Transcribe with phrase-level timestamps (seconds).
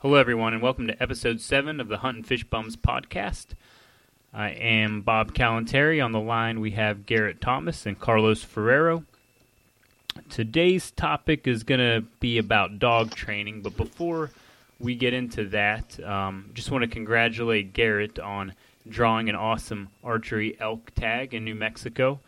[0.00, 3.46] Hello, everyone, and welcome to episode 7 of the Hunt and Fish Bums podcast.
[4.32, 6.00] I am Bob Calentari.
[6.00, 9.02] On the line, we have Garrett Thomas and Carlos Ferrero.
[10.30, 14.30] Today's topic is going to be about dog training, but before
[14.78, 18.54] we get into that, um, just want to congratulate Garrett on
[18.88, 22.20] drawing an awesome archery elk tag in New Mexico.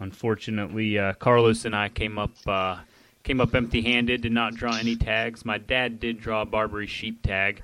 [0.00, 2.78] Unfortunately, uh, Carlos and I came up uh,
[3.22, 4.22] came up empty-handed.
[4.22, 5.44] Did not draw any tags.
[5.44, 7.62] My dad did draw a Barbary sheep tag,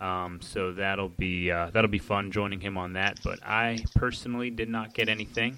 [0.00, 3.20] um, so that'll be uh, that'll be fun joining him on that.
[3.22, 5.56] But I personally did not get anything.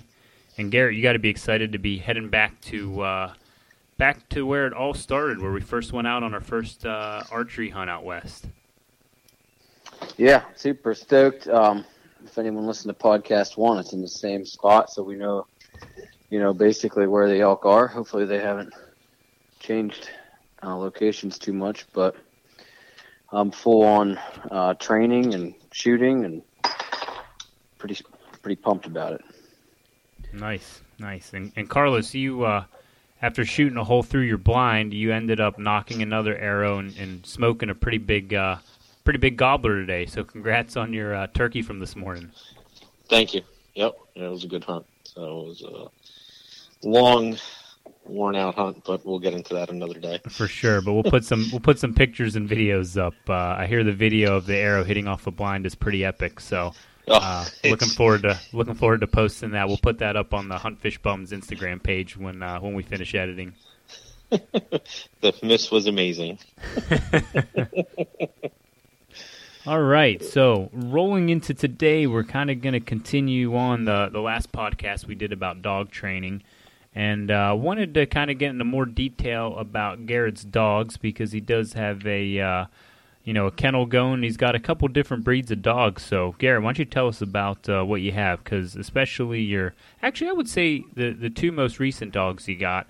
[0.59, 3.33] And Garrett, you got to be excited to be heading back to uh,
[3.99, 7.23] back to where it all started, where we first went out on our first uh,
[7.31, 8.47] archery hunt out west.
[10.17, 11.47] Yeah, super stoked.
[11.49, 11.85] Um,
[12.25, 15.47] if anyone listened to podcast one, it's in the same spot, so we know,
[16.31, 17.87] you know, basically where the elk are.
[17.87, 18.73] Hopefully, they haven't
[19.67, 20.11] changed
[20.63, 22.15] uh, locations too much, but
[23.33, 24.19] I'm full on
[24.51, 26.43] uh, training and shooting, and
[27.79, 28.03] pretty
[28.43, 29.21] pretty pumped about it.
[30.33, 31.33] Nice, nice.
[31.33, 32.65] And, and Carlos, you uh,
[33.23, 37.27] after shooting a hole through your blind, you ended up knocking another arrow and, and
[37.27, 38.57] smoking a pretty big, uh,
[39.05, 40.07] pretty big gobbler today.
[40.07, 42.31] So congrats on your uh, turkey from this morning.
[43.09, 43.43] Thank you.
[43.75, 44.87] Yep, it was a good hunt.
[45.05, 47.37] So it was a long
[48.09, 50.21] worn out hunt, but we'll get into that another day.
[50.29, 53.15] For sure, but we'll put some we'll put some pictures and videos up.
[53.29, 56.41] Uh, I hear the video of the arrow hitting off a blind is pretty epic,
[56.41, 56.73] so
[57.09, 59.69] Oh, uh, looking forward to looking forward to posting that.
[59.69, 62.83] We'll put that up on the Hunt Fish Bums Instagram page when uh, when we
[62.83, 63.55] finish editing.
[64.31, 66.41] the miss was amazing.
[69.67, 74.21] All right, so rolling into today, we're kind of going to continue on the the
[74.21, 76.43] last podcast we did about dog training
[76.97, 81.41] and uh, wanted to kind of get into more detail about Garrett's dogs because he
[81.41, 82.65] does have a uh,
[83.23, 84.23] you know a kennel going.
[84.23, 86.03] He's got a couple different breeds of dogs.
[86.03, 88.43] So Garrett, why don't you tell us about uh, what you have?
[88.43, 92.87] Because especially your actually, I would say the the two most recent dogs you got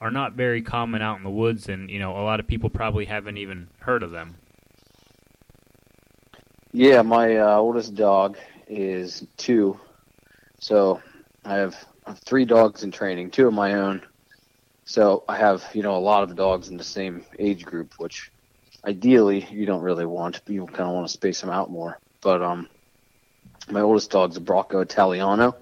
[0.00, 2.70] are not very common out in the woods, and you know a lot of people
[2.70, 4.36] probably haven't even heard of them.
[6.72, 9.80] Yeah, my uh, oldest dog is two,
[10.60, 11.02] so
[11.44, 11.74] I have
[12.14, 14.02] three dogs in training, two of my own.
[14.84, 18.30] So I have, you know, a lot of dogs in the same age group, which
[18.84, 20.40] ideally you don't really want.
[20.46, 21.98] You kind of want to space them out more.
[22.22, 22.68] But um,
[23.70, 25.56] my oldest dog's a Bracco Italiano,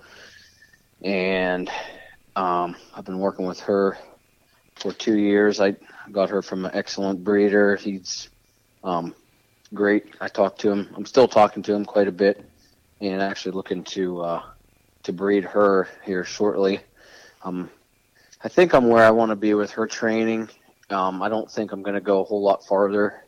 [1.02, 1.70] and
[2.36, 3.98] um, I've been working with her
[4.76, 5.60] for two years.
[5.60, 5.76] I
[6.10, 7.76] got her from an excellent breeder.
[7.76, 8.30] He's
[8.82, 9.14] um,
[9.74, 10.14] great.
[10.20, 10.88] I talked to him.
[10.96, 12.44] I'm still talking to him quite a bit,
[13.00, 14.42] and actually looking to uh,
[15.08, 16.80] to breed her here shortly.
[17.42, 17.70] Um,
[18.44, 20.50] I think I'm where I want to be with her training.
[20.90, 23.24] Um, I don't think I'm going to go a whole lot farther.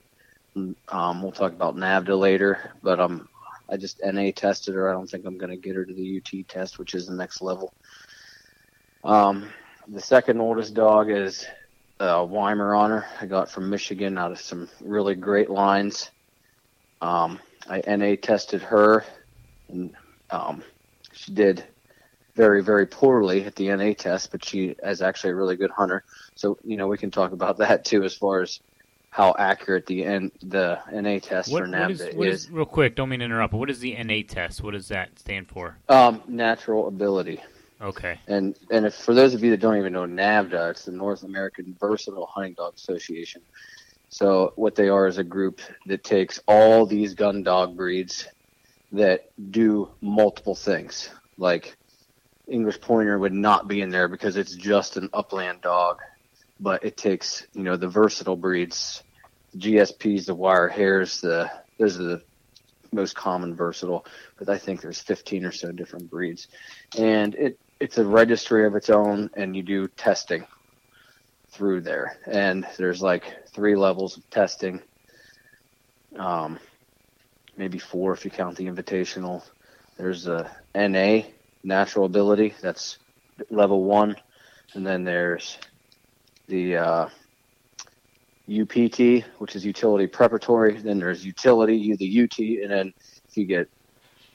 [0.54, 3.30] Um, we'll talk about NAVHDA later, but um,
[3.70, 4.90] I just NA tested her.
[4.90, 7.14] I don't think I'm going to get her to the UT test, which is the
[7.14, 7.72] next level.
[9.02, 9.48] Um,
[9.88, 11.46] the second oldest dog is
[11.98, 13.06] uh, Weimaraner.
[13.22, 16.10] I got from Michigan out of some really great lines.
[17.00, 19.06] Um, I NA tested her,
[19.68, 19.94] and
[20.30, 20.62] um,
[21.20, 21.64] she did
[22.34, 26.04] very, very poorly at the NA test, but she is actually a really good hunter.
[26.34, 28.60] So, you know, we can talk about that too as far as
[29.10, 32.50] how accurate the N, the NA test what, for NAVHDA what is, what is.
[32.50, 34.62] Real quick, don't mean to interrupt, but what is the NA test?
[34.62, 35.76] What does that stand for?
[35.88, 37.42] Um, natural ability.
[37.82, 38.18] Okay.
[38.26, 41.24] And and if for those of you that don't even know NAVHDA, it's the North
[41.24, 43.42] American Versatile Hunting Dog Association.
[44.08, 48.26] So what they are is a group that takes all these gun dog breeds
[48.92, 51.10] that do multiple things.
[51.38, 51.76] Like
[52.46, 56.00] English Pointer would not be in there because it's just an upland dog,
[56.58, 59.02] but it takes you know the versatile breeds,
[59.52, 62.22] the GSPs, the wire hairs, the those are the
[62.92, 64.04] most common versatile.
[64.38, 66.48] But I think there's 15 or so different breeds,
[66.98, 70.46] and it it's a registry of its own, and you do testing
[71.50, 74.82] through there, and there's like three levels of testing.
[76.16, 76.58] Um,
[77.60, 79.42] maybe four if you count the invitational.
[79.98, 81.28] There's a NA,
[81.62, 82.96] natural ability, that's
[83.50, 84.16] level one,
[84.72, 85.58] and then there's
[86.48, 87.08] the uh,
[88.50, 90.78] UPT, which is utility preparatory.
[90.78, 92.94] Then there's utility, you the UT, and then
[93.28, 93.68] if you get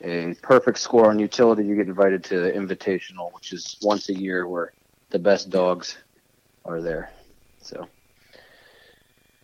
[0.04, 4.14] a perfect score on utility, you get invited to the invitational, which is once a
[4.14, 4.72] year where
[5.10, 5.98] the best dogs
[6.64, 7.10] are there.
[7.60, 7.88] So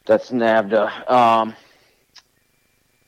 [0.06, 1.10] that's NAVHDA.
[1.10, 1.56] Um,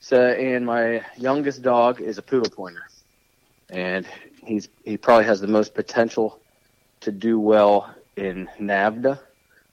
[0.03, 2.83] so, and my youngest dog is a poodle pointer,
[3.69, 4.05] and
[4.45, 6.41] he's he probably has the most potential
[7.00, 9.17] to do well in NAVHDA.
[9.17, 9.19] I'm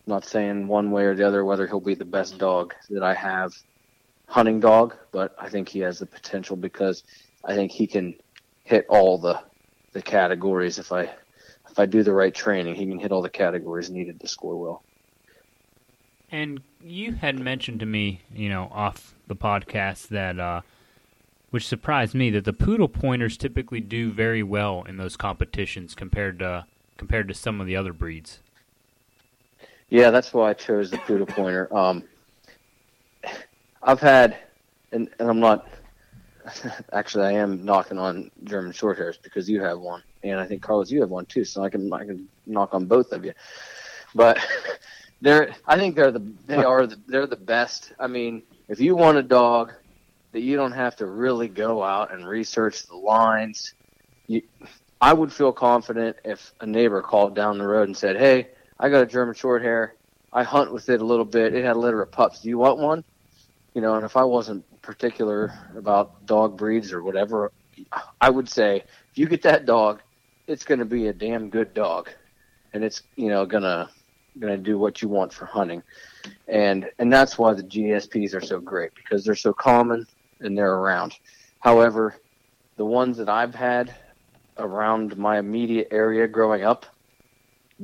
[0.07, 3.13] not saying one way or the other whether he'll be the best dog that I
[3.13, 3.53] have
[4.29, 7.03] hunting dog, but I think he has the potential because
[7.45, 8.15] I think he can
[8.63, 9.43] hit all the
[9.95, 11.11] the categories if I
[11.69, 14.57] if I do the right training, he can hit all the categories needed to score
[14.57, 14.85] well.
[16.33, 20.63] And you had mentioned to me, you know, off the podcast that uh
[21.51, 26.39] which surprised me that the poodle pointers typically do very well in those competitions compared
[26.39, 26.65] to
[26.97, 28.39] compared to some of the other breeds.
[29.89, 31.75] Yeah, that's why I chose the poodle pointer.
[31.77, 32.05] Um,
[33.83, 34.37] I've had,
[34.93, 35.67] and, and I'm not.
[36.93, 40.91] Actually, I am knocking on German Shorthairs because you have one, and I think Carlos,
[40.91, 41.45] you have one too.
[41.45, 43.33] So I can I can knock on both of you.
[44.15, 44.39] But
[45.21, 47.93] they're, I think they're the they are the, they're the best.
[47.99, 49.73] I mean, if you want a dog
[50.33, 53.75] that you don't have to really go out and research the lines,
[54.27, 54.43] you,
[55.01, 58.89] I would feel confident if a neighbor called down the road and said, "Hey, I
[58.89, 59.95] got a German short hair.
[60.33, 61.55] I hunt with it a little bit.
[61.55, 62.41] It had a litter of pups.
[62.41, 63.05] Do you want one?"
[63.75, 67.53] You know, and if I wasn't particular about dog breeds or whatever,
[68.21, 70.01] I would say, if you get that dog,
[70.47, 72.11] it's going to be a damn good dog,
[72.73, 73.47] and it's you know
[74.39, 75.83] gonna gonna do what you want for hunting,
[76.49, 80.07] and and that's why the GSPs are so great because they're so common
[80.41, 81.15] and they're around.
[81.61, 82.17] However,
[82.77, 83.95] the ones that I've had
[84.59, 86.87] around my immediate area growing up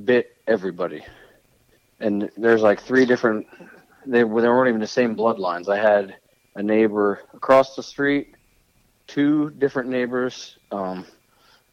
[0.04, 1.02] bit everybody.
[2.00, 3.46] And there's like three different
[4.06, 5.68] they, they weren't even the same bloodlines.
[5.68, 6.16] I had
[6.54, 8.34] a neighbor across the street,
[9.06, 11.04] two different neighbors um,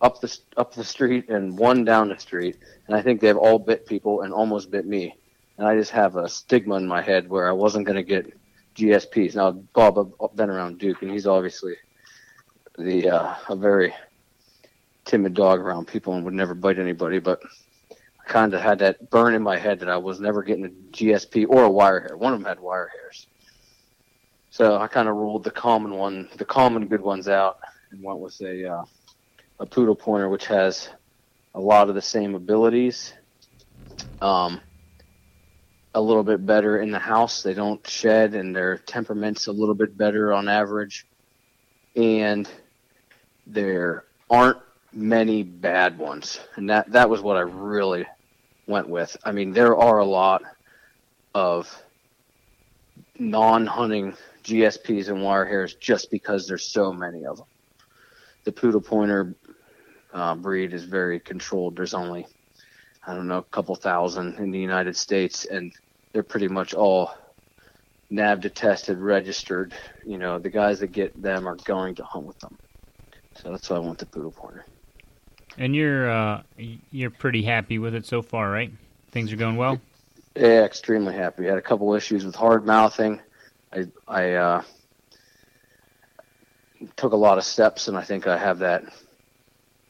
[0.03, 2.57] up the up the street, and one down the street.
[2.85, 5.15] And I think they've all bit people and almost bit me.
[5.57, 8.37] And I just have a stigma in my head where I wasn't going to get
[8.75, 9.35] GSPs.
[9.35, 11.75] Now, Bob, I've been around Duke, and he's obviously
[12.77, 13.93] the uh, a very
[15.05, 17.19] timid dog around people and would never bite anybody.
[17.19, 17.41] But
[17.91, 20.69] I kind of had that burn in my head that I was never getting a
[20.69, 22.17] GSP or a wire hair.
[22.17, 23.27] One of them had wire hairs.
[24.49, 27.59] So I kind of ruled the common one, the common good ones out,
[27.91, 28.85] and went with a uh,
[29.63, 30.89] a poodle pointer, which has
[31.55, 33.13] a lot of the same abilities.
[34.21, 34.59] Um,
[35.95, 37.43] a little bit better in the house.
[37.43, 41.07] They don't shed, and their temperament's a little bit better on average.
[41.95, 42.49] And
[43.47, 44.57] there aren't
[44.91, 48.05] many bad ones, and that that was what I really
[48.67, 49.15] went with.
[49.23, 50.43] I mean, there are a lot
[51.33, 51.73] of
[53.17, 57.47] non-hunting GSPs and wire hairs just because there's so many of them.
[58.43, 59.35] The poodle pointer
[60.13, 61.75] uh, breed is very controlled.
[61.75, 62.27] There's only
[63.05, 65.73] I don't know a couple thousand in the United States, and
[66.13, 67.11] they're pretty much all
[68.11, 69.73] NAVHDA tested, registered.
[70.05, 72.57] You know, the guys that get them are going to hunt with them.
[73.35, 74.65] So that's why I want the poodle pointer.
[75.57, 76.43] And you're uh,
[76.91, 78.71] you're pretty happy with it so far, right?
[79.11, 79.81] Things are going well.
[80.35, 81.45] Yeah, extremely happy.
[81.45, 83.19] I had a couple issues with hard mouthing.
[83.71, 84.63] I I uh,
[86.95, 88.83] took a lot of steps, and I think I have that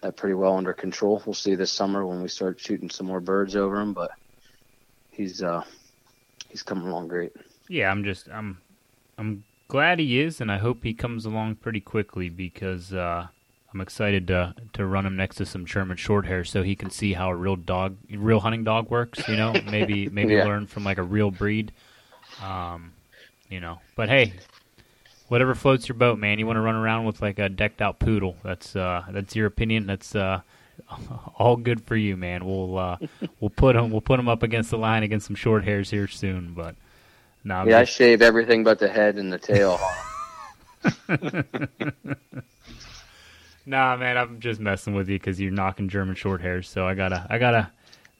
[0.04, 1.22] that pretty well under control.
[1.26, 4.12] We'll see this summer when we start shooting some more birds over him, but
[5.12, 5.64] he's uh,
[6.50, 7.32] he's coming along great.
[7.68, 8.60] Yeah, I'm just I'm
[9.18, 13.28] I'm glad he is, and I hope he comes along pretty quickly because uh,
[13.74, 17.14] I'm excited to to run him next to some German Shorthair so he can see
[17.14, 19.28] how a real dog, real hunting dog works.
[19.28, 20.46] You know, maybe maybe Yeah.
[20.46, 21.72] learn from like a real breed.
[22.44, 22.94] Um,
[23.50, 24.34] you know, but hey,
[25.34, 26.38] whatever floats your boat, man.
[26.38, 28.38] You want to run around with like a decked out poodle?
[28.44, 29.88] That's uh, that's your opinion.
[29.88, 30.42] That's uh,
[31.40, 32.46] all good for you, man.
[32.46, 32.98] We'll uh,
[33.40, 36.08] we'll put him we'll put him up against the line against some short hairs here
[36.08, 36.54] soon.
[36.54, 36.76] But
[37.50, 39.80] I'm Yeah, I shave everything but the head and the tail.
[43.66, 46.68] Nah, man, I'm just messing with you because you're knocking German short hairs.
[46.68, 47.72] So I gotta, I gotta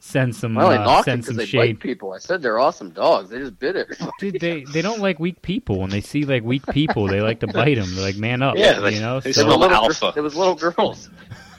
[0.04, 1.78] send some, I uh, knocked send some they shade.
[1.78, 2.12] bite people.
[2.12, 3.30] I said they're awesome dogs.
[3.30, 3.88] They just bit it.
[4.20, 5.80] Dude, they they don't like weak people.
[5.80, 7.94] When they see like weak people, they like to bite them.
[7.94, 9.20] They're like, man up, Yeah, they- you know.
[9.20, 10.12] they So- smell little, alpha.
[10.16, 11.08] It was little girls.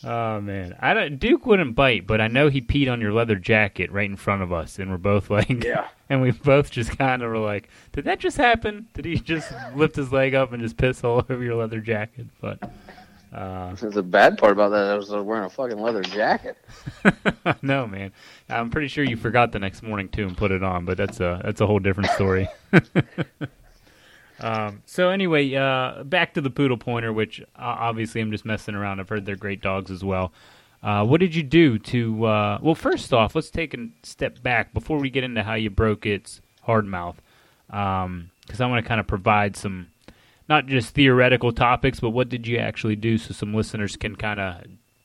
[0.04, 1.18] oh man, I don't.
[1.18, 4.42] Duke wouldn't bite, but I know he peed on your leather jacket right in front
[4.42, 5.88] of us, and we're both like, Yeah.
[6.08, 8.86] and we both just kind of were like, did that just happen?
[8.94, 12.26] Did he just lift his leg up and just piss all over your leather jacket?
[12.40, 12.70] But.
[13.32, 16.56] Uh, The bad part about that, I was wearing a fucking leather jacket.
[17.62, 18.12] no, man.
[18.48, 21.20] I'm pretty sure you forgot the next morning too and put it on, but that's
[21.20, 22.48] a that's a whole different story.
[24.40, 28.74] um, so anyway, uh, back to the poodle pointer, which uh, obviously I'm just messing
[28.74, 28.98] around.
[29.00, 30.32] I've heard they're great dogs as well.
[30.82, 32.24] Uh, what did you do to?
[32.24, 35.70] Uh, well, first off, let's take a step back before we get into how you
[35.70, 37.20] broke its hard mouth,
[37.66, 39.88] because I want to kind of provide some
[40.50, 44.40] not just theoretical topics, but what did you actually do so some listeners can kind
[44.40, 44.64] of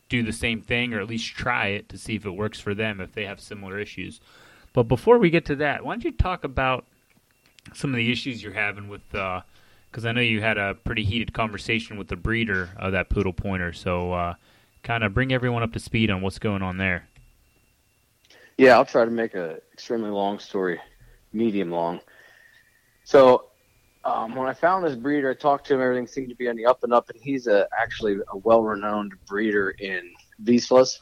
[0.10, 2.74] do the same thing or at least try it to see if it works for
[2.74, 4.20] them if they have similar issues.
[4.74, 6.86] But before we get to that, why don't you talk about
[7.74, 11.32] some of the issues you're having with, because I know you had a pretty heated
[11.32, 13.72] conversation with the breeder of that poodle pointer.
[13.72, 14.34] So, uh,
[14.84, 17.08] kind of bring everyone up to speed on what's going on there.
[18.58, 20.80] Yeah, I'll try to make a extremely long story,
[21.34, 22.02] medium long.
[23.04, 23.46] So,
[24.06, 25.82] um, when I found this breeder, I talked to him.
[25.82, 29.14] Everything seemed to be on the up and up, and he's a actually a well-renowned
[29.26, 30.98] breeder in Vizslas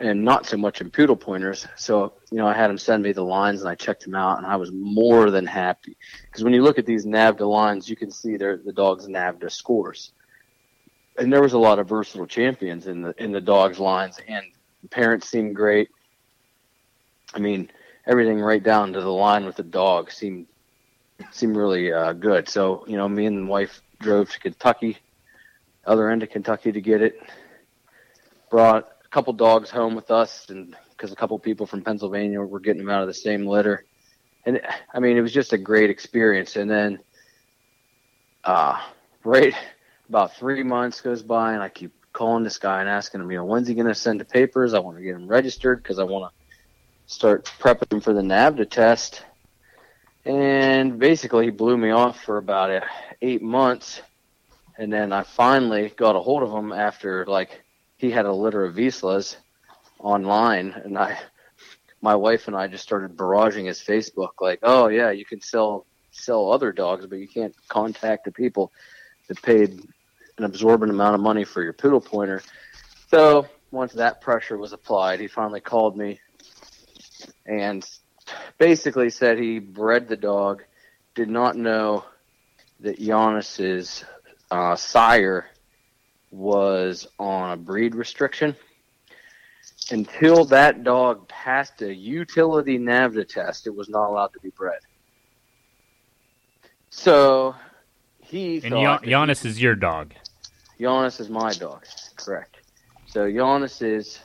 [0.00, 1.66] and not so much in poodle pointers.
[1.76, 4.38] So, you know, I had him send me the lines and I checked them out
[4.38, 5.96] and I was more than happy.
[6.24, 9.50] Because when you look at these NAVHDA lines, you can see they're the dog's NAVHDA
[9.50, 10.12] scores.
[11.18, 14.44] And there was a lot of versatile champions in the in the dogs lines and
[14.82, 15.90] the parents seemed great.
[17.34, 17.70] I mean,
[18.06, 20.46] everything right down to the line with the dog seemed
[21.30, 22.48] seemed really uh, good.
[22.48, 24.98] So, you know, me and the wife drove to Kentucky,
[25.86, 27.20] other end of Kentucky to get it.
[28.50, 32.60] Brought a couple dogs home with us, and because a couple people from Pennsylvania were
[32.60, 33.84] getting them out of the same litter,
[34.44, 34.60] and
[34.92, 36.56] I mean it was just a great experience.
[36.56, 36.98] And then,
[38.44, 38.80] uh,
[39.24, 39.54] right
[40.08, 43.36] about three months goes by, and I keep calling this guy and asking him, you
[43.38, 44.74] know, when's he going to send the papers?
[44.74, 48.68] I want to get him registered because I want to start prepping for the NAVHDA
[48.70, 49.24] test.
[50.24, 52.80] And basically, he blew me off for about uh,
[53.22, 54.02] eight months.
[54.76, 57.62] And then I finally got a hold of him after like
[57.96, 59.36] he had a litter of Vizslas
[59.98, 61.18] online, and I,
[62.00, 65.86] my wife and I just started barraging his Facebook like, oh yeah, you can sell
[66.10, 68.72] sell other dogs, but you can't contact the people
[69.28, 69.82] that paid
[70.38, 72.42] an absorbent amount of money for your poodle pointer.
[73.08, 76.20] So once that pressure was applied, he finally called me
[77.46, 77.86] and
[78.58, 80.62] basically said he bred the dog,
[81.14, 82.04] did not know
[82.80, 84.04] that Giannis's
[84.50, 85.46] uh, sire
[86.30, 88.56] was on a breed restriction.
[89.90, 94.78] Until that dog passed a utility NAVHDA test, it was not allowed to be bred.
[96.90, 97.54] So
[98.18, 100.14] he and thought Giannis is your dog.
[100.78, 101.84] Giannis is my dog,
[102.16, 102.58] correct.
[103.06, 104.20] So Giannis's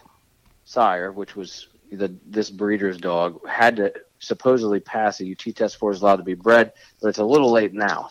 [0.65, 5.91] sire, which was the this breeder's dog, had to supposedly pass a UT test for
[5.91, 8.09] it's allowed to be bred, but it's a little late now.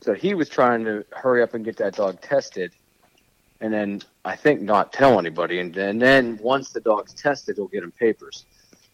[0.00, 2.72] So he was trying to hurry up and get that dog tested,
[3.60, 5.60] and then I think not tell anybody.
[5.60, 8.44] And, and then once the dog's tested, he'll get him papers.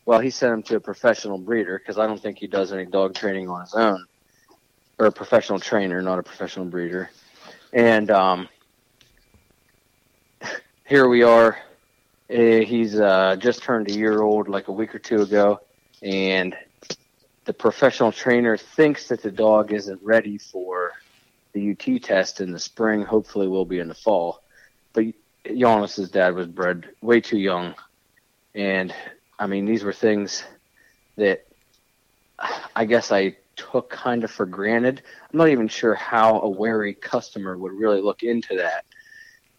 [0.07, 2.87] Well, he sent him to a professional breeder because I don't think he does any
[2.87, 4.07] dog training on his own,
[4.99, 7.11] or a professional trainer, not a professional breeder.
[7.73, 8.49] And um,
[10.87, 11.59] here we are.
[12.31, 15.59] Eh, he's uh, just turned a year old, like a week or two ago,
[16.01, 16.55] and
[17.45, 20.93] the professional trainer thinks that the dog isn't ready for
[21.55, 23.03] the UT test in the spring.
[23.03, 24.45] Hopefully, will be in the fall.
[24.93, 25.07] But
[25.45, 27.75] Giannis's dad was bred way too young,
[28.55, 28.95] and
[29.37, 30.45] I mean these were things
[31.17, 31.49] that
[32.77, 35.03] I guess I took kind of for granted.
[35.33, 38.85] I'm not even sure how a wary customer would really look into that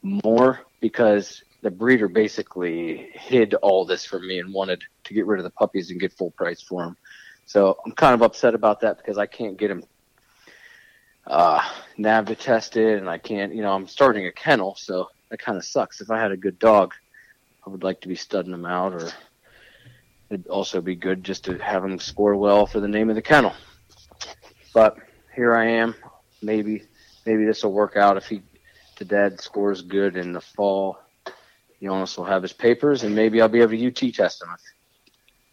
[0.02, 5.40] more because the breeder basically hid all this from me and wanted to get rid
[5.40, 6.98] of the puppies and get full price for them.
[7.46, 9.84] So I'm kind of upset about that because I can't get him
[11.28, 11.62] uh,
[11.98, 13.54] NAVHDA tested, and I can't.
[13.54, 16.02] You know, I'm starting a kennel, so that kind of sucks.
[16.02, 16.94] If I had a good dog,
[17.66, 19.12] I would like to be studding them out, or
[20.30, 23.22] it'd also be good just to have them score well for the name of the
[23.22, 23.54] kennel.
[24.74, 24.98] But
[25.36, 25.96] here I am.
[26.42, 26.84] Maybe
[27.26, 28.42] maybe this will work out if he
[28.98, 30.98] the dad scores good in the fall.
[31.82, 34.50] Giannis will have his papers, and maybe I'll be able to UT test him.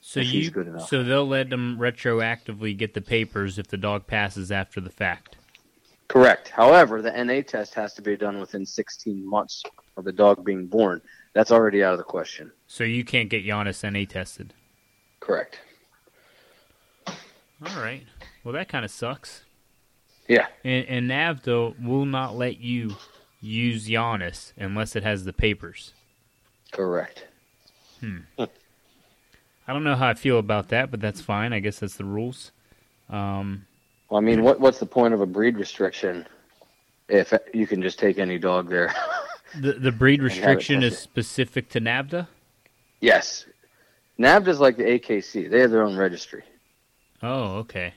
[0.00, 0.50] So you,
[0.86, 5.36] so they'll let them retroactively get the papers if the dog passes after the fact.
[6.08, 6.48] Correct.
[6.48, 9.62] However, the NA test has to be done within 16 months
[9.98, 11.02] of the dog being born.
[11.34, 12.50] That's already out of the question.
[12.66, 14.54] So you can't get Giannis NA tested.
[15.20, 15.58] Correct.
[17.06, 17.16] All
[17.82, 18.04] right.
[18.44, 19.42] Well, that kind of sucks.
[20.26, 20.46] Yeah.
[20.64, 22.96] And, and will not let you
[23.40, 25.92] use Giannis unless it has the papers.
[26.72, 27.24] Correct.
[28.00, 28.18] Hmm.
[28.38, 31.52] I don't know how I feel about that, but that's fine.
[31.52, 32.52] I guess that's the rules.
[33.10, 33.66] Um,
[34.08, 36.26] well, I mean, what what's the point of a breed restriction
[37.08, 38.94] if you can just take any dog there?
[39.60, 42.28] the the breed restriction is specific to NAVHDA.
[43.00, 43.44] Yes,
[44.18, 46.44] NAVHDA is like the AKC; they have their own registry.
[47.22, 47.94] Oh, okay.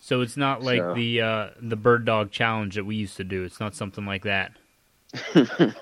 [0.00, 0.94] So it's not like so.
[0.94, 3.44] the uh, the bird dog challenge that we used to do.
[3.44, 4.52] It's not something like that.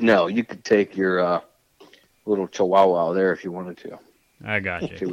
[0.00, 1.40] no, you could take your uh,
[2.26, 3.98] little chihuahua there if you wanted to.
[4.44, 5.08] I got you.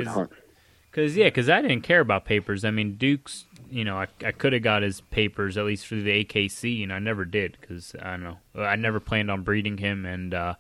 [0.91, 2.65] Because yeah, because I didn't care about papers.
[2.65, 3.45] I mean, Duke's.
[3.71, 6.91] You know, I I could have got his papers at least through the AKC, and
[6.91, 8.37] I never did because I don't know.
[8.55, 10.55] I never planned on breeding him, and uh,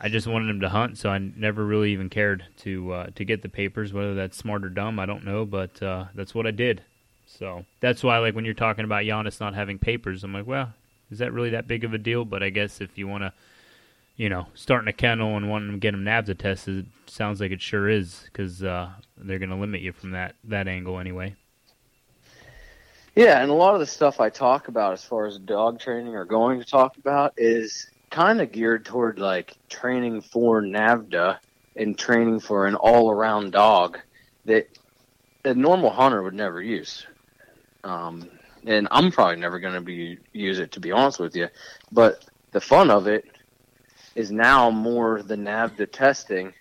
[0.00, 3.24] I just wanted him to hunt, so I never really even cared to uh, to
[3.24, 3.92] get the papers.
[3.92, 6.82] Whether that's smart or dumb, I don't know, but uh, that's what I did.
[7.26, 10.72] So that's why, like when you're talking about Giannis not having papers, I'm like, well,
[11.12, 12.24] is that really that big of a deal?
[12.24, 13.32] But I guess if you want to,
[14.16, 17.52] you know, starting a kennel and wanting to get him NAVHDA tested, it sounds like
[17.52, 21.36] it sure is because uh, they're going to limit you from that that angle anyway.
[23.14, 26.14] Yeah, and a lot of the stuff I talk about as far as dog training
[26.14, 31.38] or going to talk about is kind of geared toward like training for NAVHDA
[31.76, 33.98] and training for an all-around dog
[34.46, 34.66] that
[35.44, 37.06] a normal hunter would never use.
[37.84, 38.30] Um,
[38.66, 41.48] and I'm probably never going to be use it to be honest with you.
[41.90, 43.24] But the fun of it
[44.14, 46.52] is now more the NAVHDA testing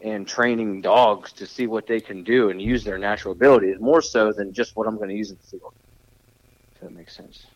[0.00, 4.02] and training dogs to see what they can do and use their natural abilities more
[4.02, 5.74] so than just what I'm going to use in the field.
[6.74, 7.46] If that makes sense.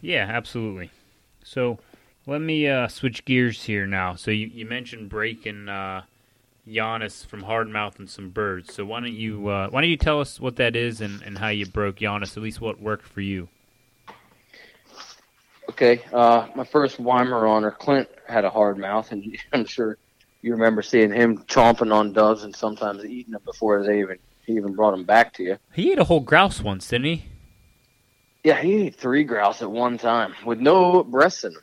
[0.00, 0.90] Yeah, absolutely.
[1.44, 1.78] So
[2.26, 4.14] let me uh, switch gears here now.
[4.14, 6.02] So you, you mentioned breaking uh,
[6.68, 8.74] Giannis from hardmouth and some birds.
[8.74, 11.38] So why don't you uh, why don't you tell us what that is and, and
[11.38, 12.36] how you broke Giannis?
[12.36, 13.48] At least what worked for you.
[15.70, 19.98] Okay, uh, my first Weimaraner, Clint, had a hard mouth, and I'm sure
[20.40, 24.54] you remember seeing him chomping on doves and sometimes eating them before they even he
[24.54, 25.58] even brought them back to you.
[25.74, 27.24] He ate a whole grouse once, didn't he?
[28.44, 31.62] Yeah, he ate three grouse at one time with no breasts in them.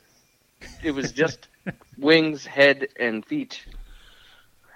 [0.84, 1.48] It was just
[1.98, 3.66] wings, head, and feet,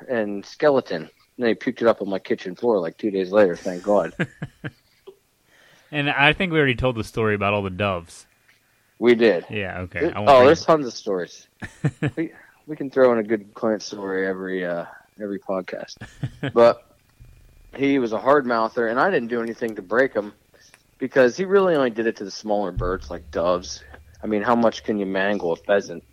[0.07, 1.09] and skeleton.
[1.37, 3.55] And they puked it up on my kitchen floor like two days later.
[3.55, 4.13] Thank God.
[5.91, 8.25] and I think we already told the story about all the doves.
[8.99, 9.45] We did.
[9.49, 9.79] Yeah.
[9.81, 10.11] Okay.
[10.13, 11.47] oh, there's tons of stories.
[12.17, 12.33] we
[12.67, 14.85] we can throw in a good Clint story every uh,
[15.21, 15.95] every podcast.
[16.53, 16.97] but
[17.75, 20.33] he was a hard mouther, and I didn't do anything to break him
[20.97, 23.83] because he really only did it to the smaller birds like doves.
[24.21, 26.03] I mean, how much can you mangle a pheasant?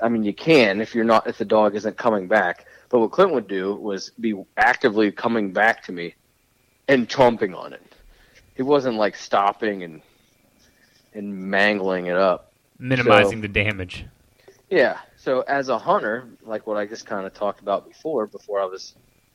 [0.00, 2.66] I mean, you can if you're not if the dog isn't coming back.
[2.88, 6.14] But what Clint would do was be actively coming back to me
[6.88, 7.82] and chomping on it.
[8.54, 10.02] He wasn't like stopping and
[11.14, 14.04] and mangling it up, minimizing so, the damage.
[14.70, 14.98] Yeah.
[15.16, 18.64] So as a hunter, like what I just kind of talked about before, before I
[18.64, 18.94] was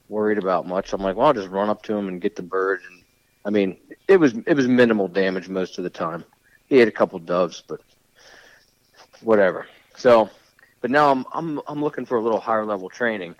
[0.09, 2.43] worried about much, I'm like, well, I'll just run up to him and get the
[2.43, 2.81] bird.
[2.89, 3.03] And
[3.45, 3.77] I mean,
[4.07, 6.23] it was it was minimal damage most of the time.
[6.67, 7.81] He had a couple doves, but
[9.21, 9.67] whatever.
[9.95, 10.29] So,
[10.81, 13.35] but now I'm I'm I'm looking for a little higher level training.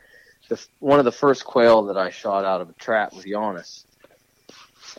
[0.53, 3.85] The, one of the first quail that I shot out of a trap was Giannis.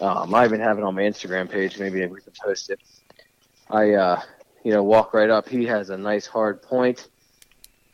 [0.00, 1.78] Um, I even have it on my Instagram page.
[1.78, 2.80] Maybe we can post it.
[3.70, 4.20] I, uh,
[4.64, 5.48] you know, walk right up.
[5.48, 7.08] He has a nice hard point.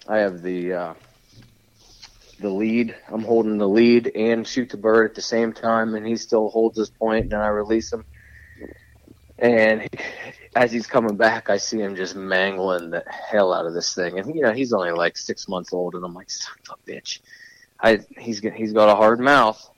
[0.09, 0.94] I have the uh,
[2.38, 2.96] the lead.
[3.09, 6.49] I'm holding the lead and shoot the bird at the same time, and he still
[6.49, 7.27] holds his point.
[7.27, 8.07] And I release him,
[9.38, 9.88] and he,
[10.57, 14.18] as he's coming back, I see him just mangling the hell out of this thing.
[14.18, 16.90] And you know, he's only like six months old, and I'm like, son of a
[16.90, 17.20] bitch.
[17.83, 19.69] I he's he's got a hard mouth.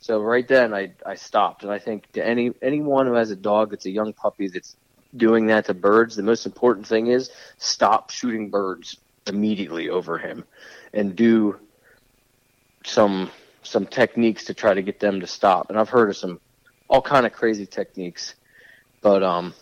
[0.00, 3.36] So right then, I I stopped, and I think to any anyone who has a
[3.36, 4.76] dog that's a young puppy that's
[5.16, 10.44] doing that to birds, the most important thing is stop shooting birds immediately over him,
[10.92, 11.58] and do
[12.84, 13.30] some
[13.62, 15.70] some techniques to try to get them to stop.
[15.70, 16.40] And I've heard of some
[16.88, 18.34] all kind of crazy techniques,
[19.00, 19.54] but um,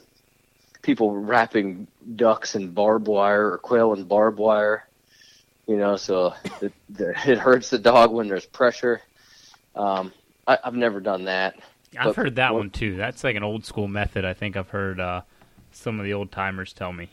[0.83, 4.89] people wrapping ducks in barbed wire or quail in barbed wire
[5.67, 9.01] you know, so the, the, it hurts the dog when there's pressure.
[9.75, 10.13] Um,
[10.47, 11.57] I, have never done that.
[11.99, 12.97] I've heard that one too.
[12.97, 14.25] That's like an old school method.
[14.25, 15.23] I think I've heard uh,
[15.73, 17.09] some of the old timers tell me.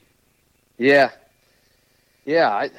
[0.77, 1.11] Yeah,
[2.25, 2.49] yeah.
[2.49, 2.69] I,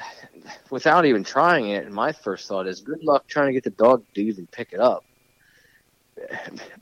[0.71, 4.03] without even trying it, my first thought is, good luck trying to get the dog
[4.15, 5.05] to even pick it up.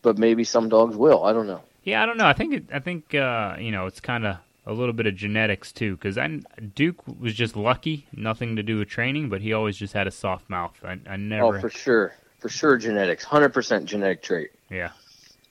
[0.02, 1.24] But maybe some dogs will.
[1.24, 1.62] I don't know.
[1.84, 2.26] Yeah, I don't know.
[2.26, 4.38] I think it, I think uh, you know it's kind of
[4.70, 6.18] a little bit of genetics too, because
[6.76, 10.12] Duke was just lucky, nothing to do with training, but he always just had a
[10.12, 10.80] soft mouth.
[10.84, 11.58] I, I never.
[11.58, 14.52] Oh, for sure, for sure, genetics, hundred percent genetic trait.
[14.70, 14.92] Yeah.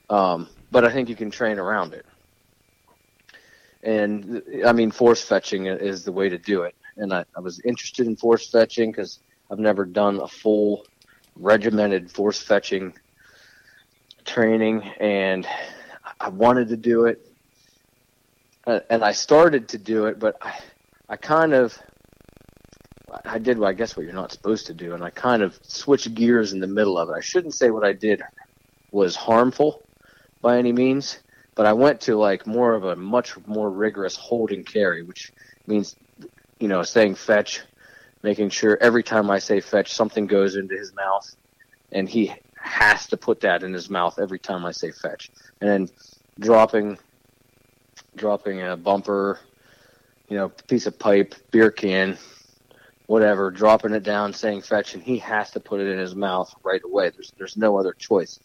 [0.09, 2.05] Um, but I think you can train around it,
[3.83, 6.75] and I mean, force fetching is the way to do it.
[6.95, 9.19] And I, I was interested in force fetching because
[9.51, 10.85] I've never done a full
[11.35, 12.93] regimented force fetching
[14.23, 15.45] training, and
[16.21, 17.28] I wanted to do it
[18.67, 20.59] Uh, and I started to do it, but I,
[21.07, 21.77] I kind of,
[23.25, 26.13] I did, I guess, what you're not supposed to do, and I kind of switched
[26.13, 27.13] gears in the middle of it.
[27.13, 28.21] I shouldn't say what I did
[28.91, 29.81] was harmful
[30.41, 31.19] by any means,
[31.55, 35.31] but I went to like more of a much more rigorous holding carry, which
[35.65, 35.95] means,
[36.59, 37.61] you know, saying fetch,
[38.23, 41.35] making sure every time I say fetch, something goes into his mouth,
[41.91, 45.69] and he has to put that in his mouth every time I say fetch, and
[45.69, 45.89] then
[46.39, 46.97] dropping
[48.15, 49.39] dropping a bumper,
[50.27, 52.17] you know, piece of pipe, beer can,
[53.07, 56.53] whatever, dropping it down, saying fetch, and he has to put it in his mouth
[56.63, 57.09] right away.
[57.09, 58.39] There's there's no other choice.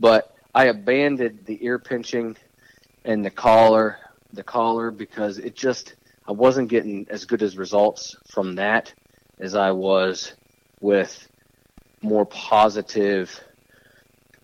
[0.00, 2.36] But I abandoned the ear pinching
[3.04, 3.98] and the collar,
[4.32, 5.94] the collar because it just
[6.26, 8.92] I wasn't getting as good as results from that
[9.38, 10.34] as I was
[10.80, 11.28] with
[12.02, 13.40] more positive,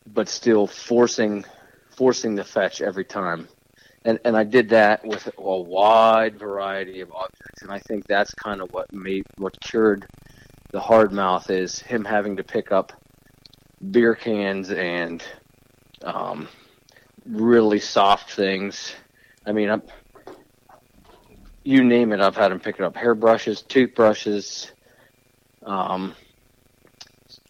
[0.07, 1.45] but still forcing
[1.91, 3.49] forcing the fetch every time.
[4.05, 8.35] And and I did that with a wide variety of objects, and I think that's
[8.35, 10.07] kind of what made what cured
[10.73, 12.93] the hard mouth is him having to pick up
[13.91, 15.23] beer cans and
[16.03, 16.49] um,
[17.25, 18.95] really soft things.
[19.47, 19.83] I mean, I'm,
[21.63, 22.95] you name it, I've had him pick it up.
[22.95, 24.73] Hairbrushes, toothbrushes,
[25.65, 26.15] um,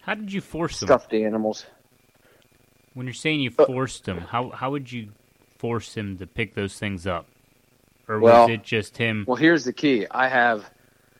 [0.02, 0.88] How did you force them?
[0.88, 1.66] stuffed animals.
[2.92, 5.08] When you're saying you forced them, how how would you
[5.64, 7.24] force him to pick those things up?
[8.06, 9.24] Or Well- was it just him?
[9.26, 10.06] Well, here's the key.
[10.10, 10.68] I have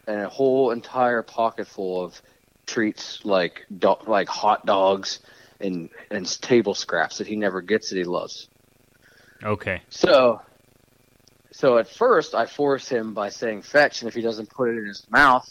[0.07, 2.21] a whole entire pocket full of
[2.67, 5.21] treats like do- like hot dogs
[5.61, 8.49] and and table scraps that he never gets that he loves.
[9.43, 9.81] Okay.
[9.89, 10.43] So,
[11.53, 14.77] so at first I force him by saying fetch, and if he doesn't put it
[14.77, 15.49] in his mouth,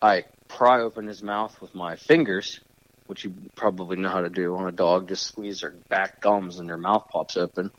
[0.00, 2.60] I pry open his mouth with my fingers,
[3.08, 5.08] which you probably know how to do on a dog.
[5.08, 7.72] Just squeeze their back gums and their mouth pops open.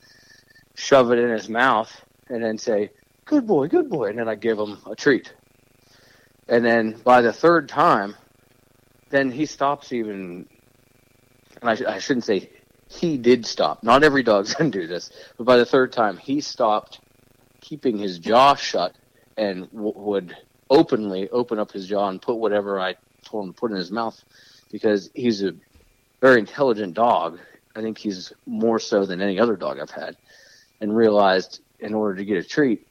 [0.80, 1.92] Shove it in his mouth,
[2.30, 2.92] and then say,
[3.26, 5.34] "Good boy, good boy," and then I give him a treat.
[6.48, 8.15] And then by the third time,
[9.10, 10.48] then he stops even.
[11.62, 12.50] And I, sh- I shouldn't say
[12.88, 13.84] he did stop.
[13.84, 17.02] Not every dog's to do this, but by the third time, he stopped
[17.62, 18.96] keeping his jaw shut
[19.38, 20.36] and w- would
[20.70, 23.92] openly open up his jaw and put whatever I told him to put in his
[23.92, 24.22] mouth
[24.72, 25.54] because he's a
[26.22, 27.39] very intelligent dog.
[27.76, 30.18] I think he's more so than any other dog I've had,
[30.82, 32.86] and realized in order to get a treat,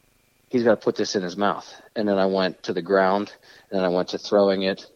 [0.48, 1.72] he's got to put this in his mouth.
[1.96, 3.33] And then I went to the ground,
[3.70, 4.87] and I went to throwing it,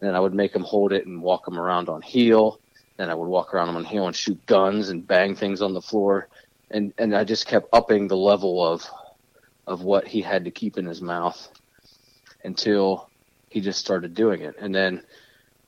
[0.00, 2.60] and I would make him hold it and walk him around on heel.
[2.96, 5.72] Then I would walk around him on heel and shoot guns and bang things on
[5.72, 6.28] the floor,
[6.70, 8.86] and and I just kept upping the level of
[9.66, 11.48] of what he had to keep in his mouth
[12.44, 13.08] until
[13.48, 14.56] he just started doing it.
[14.58, 15.02] And then,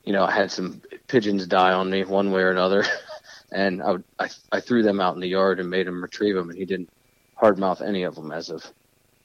[0.03, 2.85] you know, I had some pigeons die on me one way or another,
[3.53, 6.35] and I would, I I threw them out in the yard and made him retrieve
[6.35, 6.89] them, and he didn't
[7.35, 8.65] hard mouth any of them as of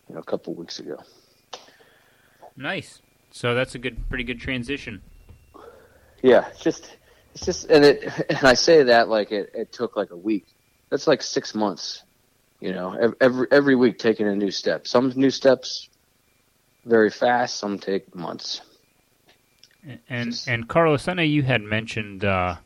[0.08, 1.02] you know a couple weeks ago.
[2.56, 3.00] Nice.
[3.30, 5.00] So that's a good, pretty good transition.
[6.22, 6.96] Yeah, it's just
[7.34, 10.46] it's just and it and I say that like it, it took like a week.
[10.90, 12.02] That's like six months.
[12.60, 14.86] You know, every every week taking a new step.
[14.88, 15.88] Some new steps
[16.84, 17.56] very fast.
[17.56, 18.62] Some take months.
[20.08, 22.56] And and Carlos, I know you had mentioned uh,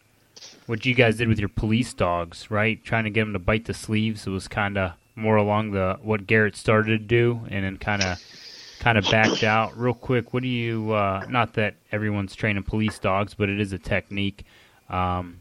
[0.67, 2.83] what you guys did with your police dogs, right?
[2.85, 4.27] Trying to get them to bite the sleeves.
[4.27, 8.03] It was kind of more along the what Garrett started to do, and then kind
[8.03, 8.19] of
[8.81, 9.77] kind of backed out.
[9.77, 10.93] Real quick, what do you?
[10.93, 14.45] Uh, not that everyone's training police dogs, but it is a technique.
[14.89, 15.39] Um,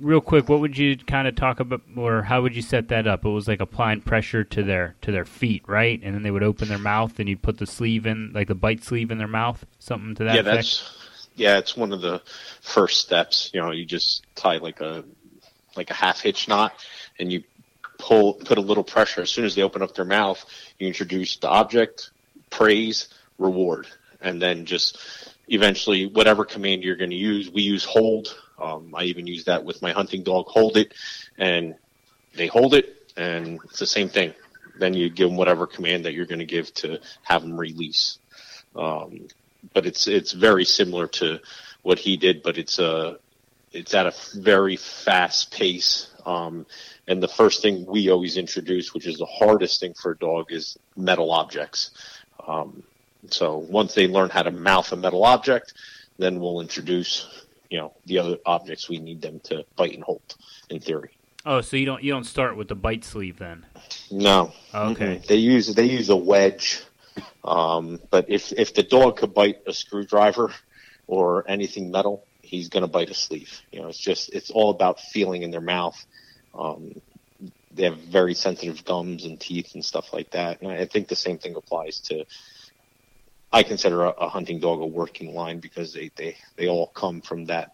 [0.00, 3.06] real quick, what would you kind of talk about, or how would you set that
[3.06, 3.24] up?
[3.24, 6.00] It was like applying pressure to their to their feet, right?
[6.02, 8.54] And then they would open their mouth, and you'd put the sleeve in, like the
[8.54, 10.56] bite sleeve in their mouth, something to that yeah, effect.
[10.56, 11.01] that's
[11.34, 12.22] yeah, it's one of the
[12.60, 13.50] first steps.
[13.52, 15.04] You know, you just tie like a
[15.76, 16.72] like a half hitch knot,
[17.18, 17.42] and you
[17.98, 19.22] pull put a little pressure.
[19.22, 20.44] As soon as they open up their mouth,
[20.78, 22.10] you introduce the object,
[22.50, 23.86] praise, reward,
[24.20, 24.98] and then just
[25.48, 27.50] eventually whatever command you're going to use.
[27.50, 28.36] We use hold.
[28.58, 30.46] Um, I even use that with my hunting dog.
[30.48, 30.94] Hold it,
[31.38, 31.74] and
[32.34, 34.34] they hold it, and it's the same thing.
[34.78, 38.18] Then you give them whatever command that you're going to give to have them release.
[38.74, 39.28] Um,
[39.74, 41.40] but it's it's very similar to
[41.82, 43.18] what he did, but it's a
[43.72, 46.08] it's at a very fast pace.
[46.26, 46.66] Um,
[47.08, 50.52] and the first thing we always introduce, which is the hardest thing for a dog,
[50.52, 51.90] is metal objects.
[52.46, 52.82] Um,
[53.28, 55.74] so once they learn how to mouth a metal object,
[56.18, 57.28] then we'll introduce
[57.70, 60.22] you know the other objects we need them to bite and hold.
[60.70, 61.10] In theory,
[61.44, 63.66] Oh, so you don't you don't start with the bite sleeve then?
[64.10, 64.52] no.
[64.74, 65.16] Okay.
[65.16, 65.26] Mm-mm.
[65.26, 66.82] They use they use a wedge.
[67.44, 70.52] Um, but if if the dog could bite a screwdriver
[71.06, 73.60] or anything metal, he's going to bite a sleeve.
[73.70, 76.04] You know, it's just it's all about feeling in their mouth.
[76.54, 77.00] Um,
[77.74, 80.60] they have very sensitive gums and teeth and stuff like that.
[80.60, 82.24] And I think the same thing applies to.
[83.52, 87.20] I consider a, a hunting dog a working line because they, they, they all come
[87.20, 87.72] from that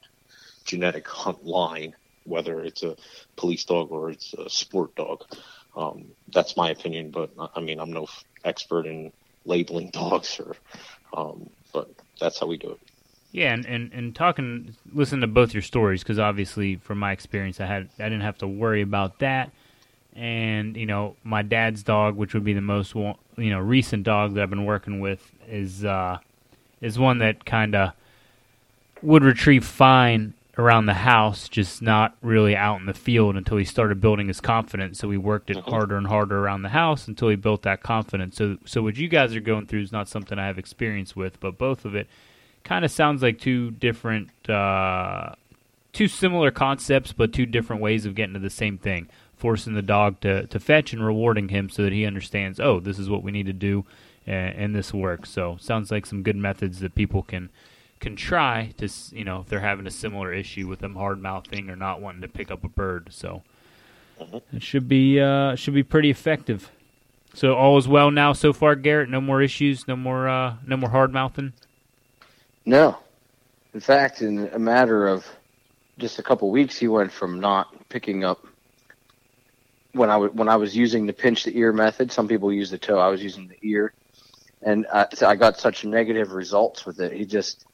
[0.65, 2.97] genetic hunt line, whether it's a
[3.37, 5.25] police dog or it's a sport dog.
[5.77, 8.07] Um, that's my opinion, but I mean, I'm no
[8.45, 9.13] expert in
[9.49, 10.57] labeling dogs or,
[11.17, 12.79] um, but that's how we do it.
[13.33, 17.61] Yeah, and, and, and talking, listen to both your stories because obviously, from my experience,
[17.61, 19.51] I had I didn't have to worry about that.
[20.15, 24.35] And you know, my dad's dog, which would be the most you know recent dog
[24.35, 26.19] that I've been working with, is uh,
[26.81, 27.93] is one that kind of
[29.03, 33.65] would retrieve fine around the house, just not really out in the field until he
[33.65, 34.99] started building his confidence.
[34.99, 35.71] So he worked it Mhm.
[35.71, 38.37] harder and harder around the house until he built that confidence.
[38.37, 41.39] So, so what you guys are going through is not something I have experience with,
[41.39, 42.09] but both of it
[42.65, 45.31] kind of sounds like two different, uh,
[45.93, 49.07] two similar concepts, but two different ways of getting to the same thing.
[49.37, 52.99] Forcing the dog to, to fetch and rewarding him so that he understands, oh, this
[52.99, 53.85] is what we need to do,
[54.27, 55.31] and, and this works.
[55.31, 57.49] So sounds like some good methods that people can
[58.01, 61.69] can try to you know if they're having a similar issue with them hard mouthing
[61.71, 63.09] or not wanting to pick up a bird.
[63.11, 63.43] So
[64.21, 64.43] Mhm.
[64.53, 66.71] it should be uh, should be pretty effective.
[67.35, 69.09] So all is well now so far, Garrett.
[69.09, 69.87] No more issues.
[69.87, 71.53] No more uh, no more hard mouthing.
[72.65, 72.99] No.
[73.75, 75.27] In fact, in a matter of
[75.99, 78.45] just a couple weeks, he went from not picking up
[79.93, 82.11] when I w- when I was using the pinch the ear method.
[82.13, 82.99] Some people use the toe.
[82.99, 83.93] I was using the ear,
[84.63, 87.13] and I, so I got such negative results with it.
[87.13, 87.67] He just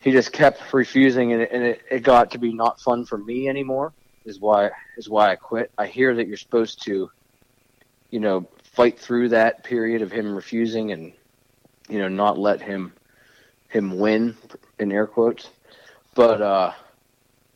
[0.00, 3.18] he just kept refusing, and, it, and it, it got to be not fun for
[3.18, 3.92] me anymore.
[4.24, 5.70] Is why is why I quit.
[5.78, 7.10] I hear that you're supposed to,
[8.10, 11.12] you know, fight through that period of him refusing and
[11.88, 12.92] you know not let him
[13.68, 14.36] him win
[14.78, 15.48] in air quotes.
[16.14, 16.72] But uh,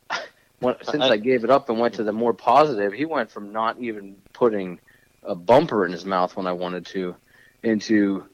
[0.59, 3.51] when, since I gave it up and went to the more positive, he went from
[3.51, 4.79] not even putting
[5.23, 7.15] a bumper in his mouth when I wanted to,
[7.63, 8.25] into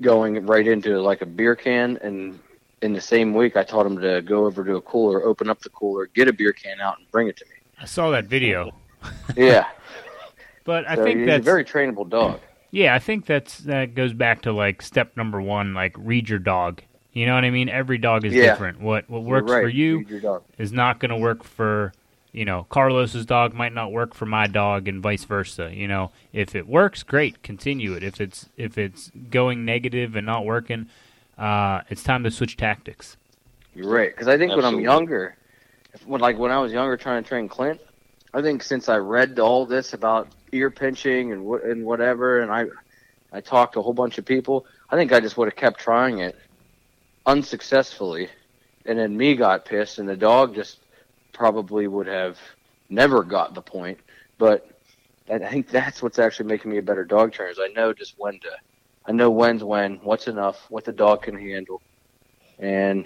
[0.00, 1.98] going right into like a beer can.
[2.02, 2.40] And
[2.82, 5.60] in the same week, I taught him to go over to a cooler, open up
[5.60, 7.52] the cooler, get a beer can out, and bring it to me.
[7.80, 8.72] I saw that video,
[9.36, 9.66] Yeah,
[10.64, 12.40] but I so think he's that's a very trainable dog.
[12.70, 16.38] Yeah, I think that's that goes back to like step number one, like read your
[16.38, 16.82] dog.
[17.12, 17.68] You know what I mean?
[17.68, 18.46] Every dog is Yeah.
[18.52, 18.80] different.
[18.80, 19.62] What what works right.
[19.62, 20.42] for you Read your dog.
[20.58, 21.92] is not going to work for
[22.32, 25.70] you know Carlos's dog might not work for my dog and vice versa.
[25.74, 28.02] You know, if it works, great, continue it.
[28.02, 30.88] If it's if it's going negative and not working,
[31.38, 33.16] uh, it's time to switch tactics.
[33.74, 34.10] You're right.
[34.10, 35.36] Because I think when I'm younger,
[35.94, 37.80] if- when like when I was younger trying to train Clint,
[38.34, 42.50] I think since I read all this about ear pinching and what and whatever, and
[42.52, 42.66] I
[43.32, 45.80] I talked to a whole bunch of people, I think I just would have kept
[45.80, 46.36] trying it
[47.26, 48.28] unsuccessfully,
[48.86, 50.78] and then me got pissed, and the dog just
[51.32, 52.38] probably would have
[52.90, 53.98] never got the point.
[54.38, 54.68] But
[55.30, 57.50] I think that's what's actually making me a better dog trainer.
[57.52, 58.50] Is I know just when to,
[59.06, 61.82] I know when's when, what's enough, what the dog can handle,
[62.58, 63.04] and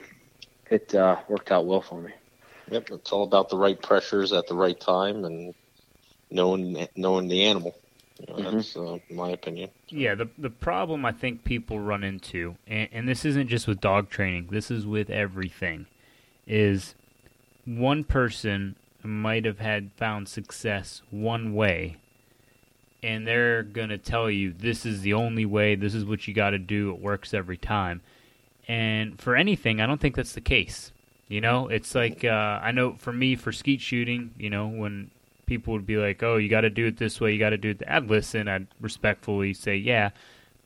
[0.70, 2.12] it uh, worked out well for me.
[2.70, 5.54] Yep, it's all about the right pressures at the right time and
[6.30, 7.74] knowing knowing the animal.
[8.18, 8.52] You know, Mhm.
[8.52, 9.70] That's uh, my opinion.
[9.88, 13.80] Yeah, the the problem I think people run into, and, and this isn't just with
[13.80, 14.48] dog training.
[14.50, 15.86] This is with everything.
[16.46, 16.94] Is
[17.64, 21.96] one person might have had found success one way,
[23.06, 25.76] and they're gonna tell you this is the only way.
[25.76, 26.90] This is what you got to do.
[26.90, 28.00] It works every time.
[28.66, 30.90] And for anything, I don't think that's the case.
[31.28, 34.34] You know, it's like uh, I know for me for skeet shooting.
[34.36, 35.12] You know, when
[35.46, 37.32] people would be like, "Oh, you got to do it this way.
[37.32, 37.90] You got to do it." Th-.
[37.90, 38.48] I'd listen.
[38.48, 40.10] I'd respectfully say, "Yeah,"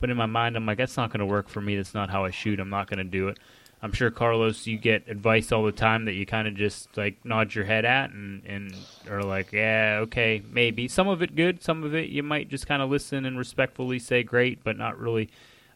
[0.00, 1.76] but in my mind, I'm like, "That's not going to work for me.
[1.76, 2.59] That's not how I shoot.
[2.59, 3.38] I'm not going to do it."
[3.83, 7.25] I'm sure Carlos, you get advice all the time that you kind of just like
[7.25, 8.75] nod your head at and and
[9.09, 12.66] are like, "Yeah, okay, maybe." Some of it good, some of it you might just
[12.66, 15.31] kind of listen and respectfully say, "Great," but not really,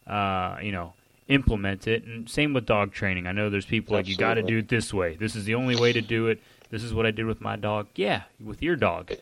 [0.05, 0.93] uh, you know,
[1.29, 2.03] implement it.
[2.03, 3.25] And same with dog training.
[3.25, 5.15] I know there's people like, "You got to do it this way.
[5.15, 6.39] This is the only way to do it."
[6.69, 7.87] This is what I did with my dog.
[7.95, 9.13] Yeah, with your dog.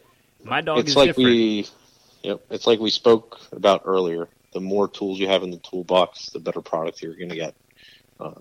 [0.43, 1.29] My dog it's is like different.
[1.29, 1.67] we,
[2.21, 4.27] yep, it's like we spoke about earlier.
[4.51, 7.55] The more tools you have in the toolbox, the better product you're going to get.
[8.19, 8.33] Uh,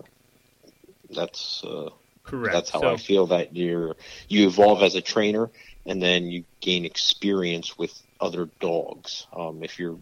[1.09, 1.89] that's uh,
[2.23, 2.53] Correct.
[2.53, 3.95] that's how so, I feel that you're
[4.27, 5.49] you evolve as a trainer,
[5.85, 9.27] and then you gain experience with other dogs.
[9.35, 9.97] Um, if you're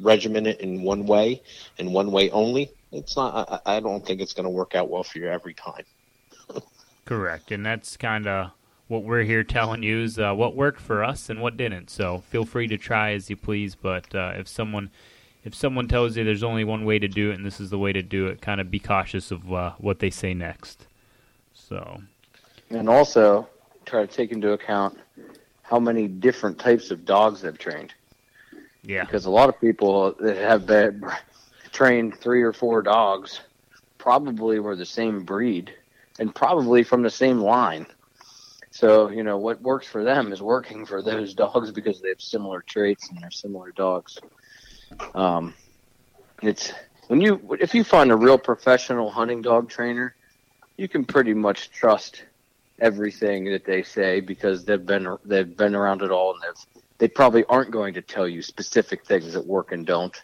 [0.00, 1.42] regimented in one way
[1.78, 3.62] and one way only, it's not.
[3.66, 5.84] I, I don't think it's going to work out well for you every time.
[7.04, 8.52] Correct, and that's kind of
[8.86, 11.90] what we're here telling you is uh, what worked for us and what didn't.
[11.90, 14.90] So feel free to try as you please, but uh, if someone
[15.44, 17.78] if someone tells you there's only one way to do it and this is the
[17.78, 20.86] way to do it, kind of be cautious of uh, what they say next.
[21.54, 22.02] So
[22.70, 23.48] And also
[23.86, 24.98] try to take into account
[25.62, 27.94] how many different types of dogs they've trained.
[28.82, 31.02] yeah, Because a lot of people that have been,
[31.72, 33.40] trained three or four dogs
[33.98, 35.72] probably were the same breed
[36.18, 37.86] and probably from the same line.
[38.70, 42.20] So, you know, what works for them is working for those dogs because they have
[42.20, 44.18] similar traits and they're similar dogs.
[45.14, 45.54] Um,
[46.42, 46.72] it's
[47.08, 50.14] when you if you find a real professional hunting dog trainer,
[50.76, 52.24] you can pretty much trust
[52.80, 57.08] everything that they say because they've been they've been around it all and they've they
[57.08, 60.22] probably aren't going to tell you specific things that work and don't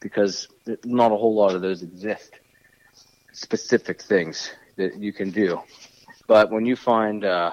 [0.00, 0.48] because
[0.84, 2.40] not a whole lot of those exist.
[3.32, 5.60] Specific things that you can do,
[6.28, 7.50] but when you find uh,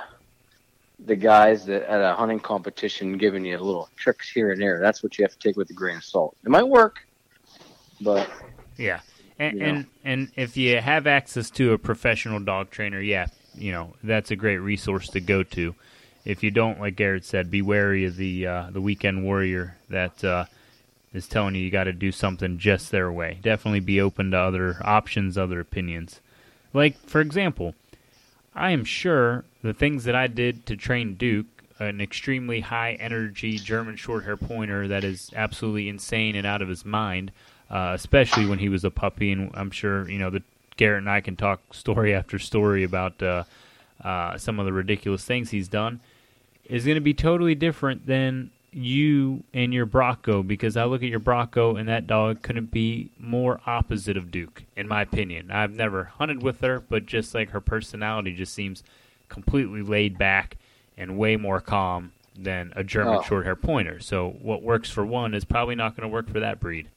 [1.06, 5.02] the guys that at a hunting competition giving you little tricks here and there, that's
[5.04, 6.36] what you have to take with a grain of salt.
[6.44, 7.00] It might work,
[8.02, 8.30] but
[8.78, 9.02] yeah.
[9.40, 9.66] And, you know.
[9.66, 14.32] and and if you have access to a professional dog trainer, yeah, you know that's
[14.32, 15.74] a great resource to go to.
[16.24, 20.24] If you don't, like Garrett said, be wary of the uh, the weekend warrior that
[20.24, 20.46] uh,
[21.14, 23.40] is telling you you got to do something just their way.
[23.42, 26.20] Definitely be open to other options, other opinions.
[26.74, 27.74] Like for example,
[28.62, 31.48] I am sure the things that I did to train Duke,
[31.80, 36.86] an extremely high energy German Shorthair pointer that is absolutely insane and out of his
[36.86, 37.32] mind,
[37.72, 39.32] uh, especially when he was a puppy.
[39.32, 40.44] And I'm sure you know the
[40.78, 43.46] Garrett and I can talk story after story about uh,
[44.04, 46.00] uh, some of the ridiculous things he's done.
[46.66, 51.10] Is going to be totally different than you and your Bracco because I look at
[51.10, 55.52] your Bracco and that dog couldn't be more opposite of Duke, in my opinion.
[55.52, 58.84] I've never hunted with her, but just like her personality just seems
[59.30, 60.58] completely laid back
[60.98, 63.22] and way more calm than a German Oh.
[63.24, 64.00] short hair pointer.
[64.00, 66.88] So what works for one is probably not going to work for that breed.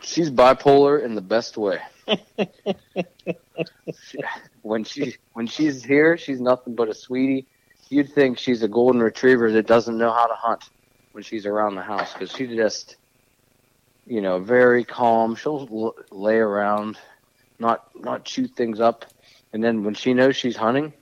[0.00, 1.78] she's bipolar in the best way.
[4.62, 7.46] when she when she's here, she's nothing but a sweetie.
[7.92, 10.62] You'd think she's a golden retriever that doesn't know how to hunt
[11.12, 12.96] when she's around the house because she just,
[14.06, 15.34] you know, very calm.
[15.36, 16.98] She'll l- lay around,
[17.58, 19.04] not not chew things up,
[19.52, 20.94] and then when she knows she's hunting,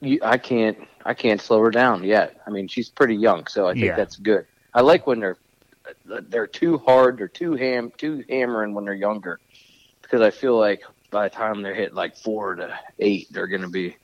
[0.00, 2.36] you, I can't I can't slow her down yet.
[2.46, 3.96] I mean, she's pretty young, so I think Yeah.
[3.96, 4.44] that's good.
[4.74, 5.38] I like when they're
[6.04, 9.38] they're too hard, they're too ham, too hammering when they're younger,
[10.02, 13.68] because I feel like by the time they're hit like four to eight, they're gonna
[13.70, 13.96] be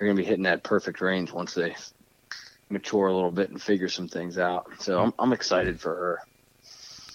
[0.00, 1.76] they're gonna be hitting that perfect range once they
[2.70, 4.66] mature a little bit and figure some things out.
[4.78, 6.18] So I'm I'm excited for her.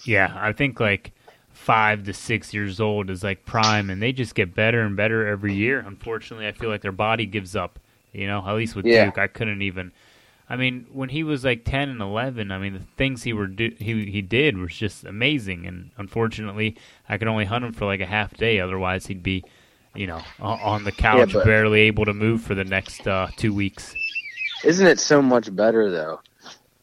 [0.03, 1.11] Yeah, I think like
[1.51, 5.27] five to six years old is like prime, and they just get better and better
[5.27, 5.79] every year.
[5.79, 7.79] Unfortunately, I feel like their body gives up.
[8.13, 9.05] You know, at least with Yeah.
[9.05, 9.91] Duke, I couldn't even.
[10.47, 13.47] I mean, when he was like ten and eleven, I mean, the things he were
[13.47, 15.65] do- he he did was just amazing.
[15.65, 16.75] And unfortunately,
[17.09, 18.59] I could only hunt him for like a half day.
[18.59, 19.43] Otherwise, he'd be,
[19.95, 23.53] you know, on the couch, but- barely able to move for the next uh, two
[23.53, 23.95] weeks.
[24.63, 26.21] Isn't it so much better though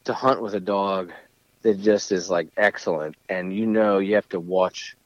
[0.04, 1.12] to hunt with a dog
[1.62, 4.96] that just is like excellent and you know you have to watch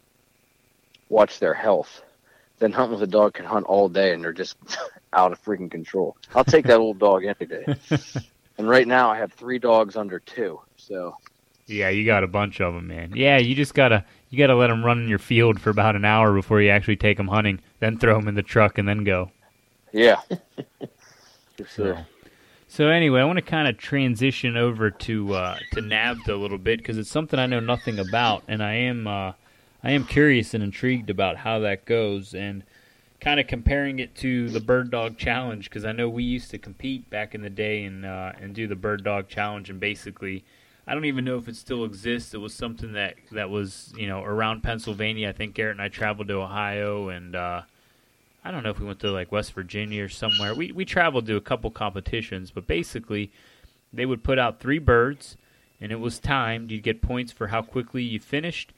[1.09, 2.03] watch their health
[2.59, 4.57] than hunt with a dog can hunt all day and they're just
[5.13, 6.17] out of freaking control.
[6.35, 7.65] I'll take that old dog any day.
[8.59, 10.61] and right now I have three dogs under two.
[10.77, 11.17] So
[11.67, 13.13] Yeah, you got a bunch of them, man.
[13.15, 16.05] Yeah, you just gotta you gotta let them run in your field for about an
[16.05, 19.05] hour before you actually take them hunting, then throw them in the truck and then
[19.05, 19.31] go.
[19.93, 20.21] yeah.
[21.57, 22.05] For So,
[22.69, 26.59] so anyway, I want to kind of transition over to uh, to NAVHDA a little
[26.59, 29.33] bit because it's something I know nothing about, and I am uh,
[29.83, 32.63] I am curious and intrigued about how that goes, and
[33.21, 36.59] kind of comparing it to the Bird Dog Challenge because I know we used to
[36.59, 40.45] compete back in the day and uh, and do the Bird Dog Challenge, and basically.
[40.87, 42.33] I don't even know if it still exists.
[42.33, 45.29] It was something that, that was, you know, around Pennsylvania.
[45.29, 47.63] I think Garrett and I traveled to Ohio and uh,
[48.45, 50.55] I don't know if we went to like West Virginia or somewhere.
[50.55, 53.33] We we traveled to a couple competitions, but basically
[53.93, 55.37] they would put out three birds
[55.81, 56.71] and it was timed.
[56.71, 58.73] You'd get points for how quickly you finished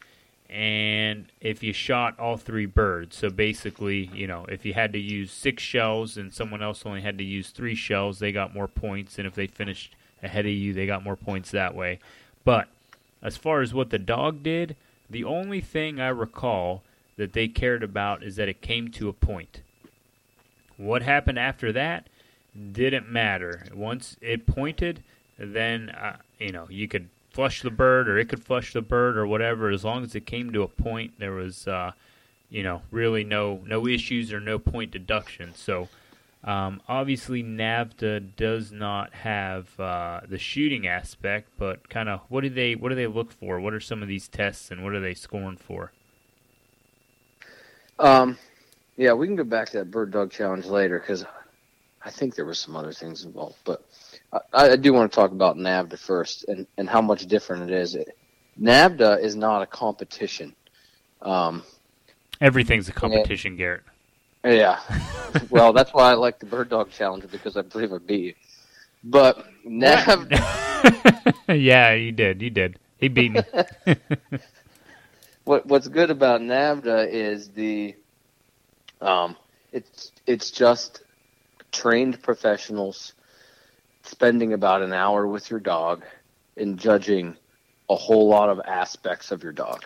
[0.48, 3.16] and if you shot all three birds.
[3.16, 7.02] So basically, you know, if you had to use six shells and someone else only
[7.02, 10.52] had to use three shells, they got more points and if they finished ahead of
[10.52, 11.98] you, they got more points that way.
[12.44, 12.68] But
[13.22, 14.76] as far as what the dog did,
[15.10, 16.82] the only thing I recall
[17.16, 19.62] that they cared about is that it came to a point.
[20.76, 22.06] What happened after that
[22.72, 23.66] didn't matter.
[23.74, 25.02] Once it pointed,
[25.38, 29.16] then uh, you know you could flush the bird, or it could flush the bird,
[29.16, 29.70] or whatever.
[29.70, 31.92] As long as it came to a point, there was uh,
[32.50, 35.54] you know really no no issues or no point deduction.
[35.54, 35.88] So.
[36.44, 42.50] Um, obviously, NAVHDA does not have uh, the shooting aspect, but kind of what do
[42.50, 43.60] they what do they look for?
[43.60, 45.92] What are some of these tests, and what are they scoring for?
[47.98, 48.38] Um,
[48.96, 51.24] yeah, we can go back to that bird dog challenge later because
[52.04, 53.56] I think there were some other things involved.
[53.64, 53.84] But
[54.32, 57.74] I, I do want to talk about NAVHDA first and, and how much different it
[57.74, 57.96] is.
[57.96, 58.16] It,
[58.60, 60.54] NAVHDA is not a competition.
[61.20, 61.64] Um,
[62.40, 63.82] Everything's a competition, Garrett.
[64.44, 64.78] Yeah,
[65.50, 68.34] well, that's why I like the bird dog challenge because I believe I beat you.
[69.04, 72.40] But NAVHDA, yeah, you did.
[72.42, 72.78] You did.
[72.98, 73.40] He beat me.
[75.44, 77.94] what what's good about NAVHDA is the
[79.00, 79.36] um
[79.72, 81.02] it's it's just
[81.72, 83.12] trained professionals
[84.02, 86.04] spending about an hour with your dog
[86.56, 87.36] and judging
[87.90, 89.84] a whole lot of aspects of your dog.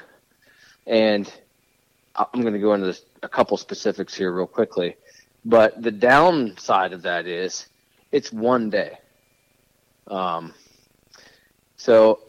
[0.87, 1.33] And
[2.15, 4.97] I'm going to go into this, a couple specifics here real quickly.
[5.45, 7.67] But the downside of that is
[8.11, 8.99] it's one day.
[10.07, 10.55] Um,
[11.77, 12.21] so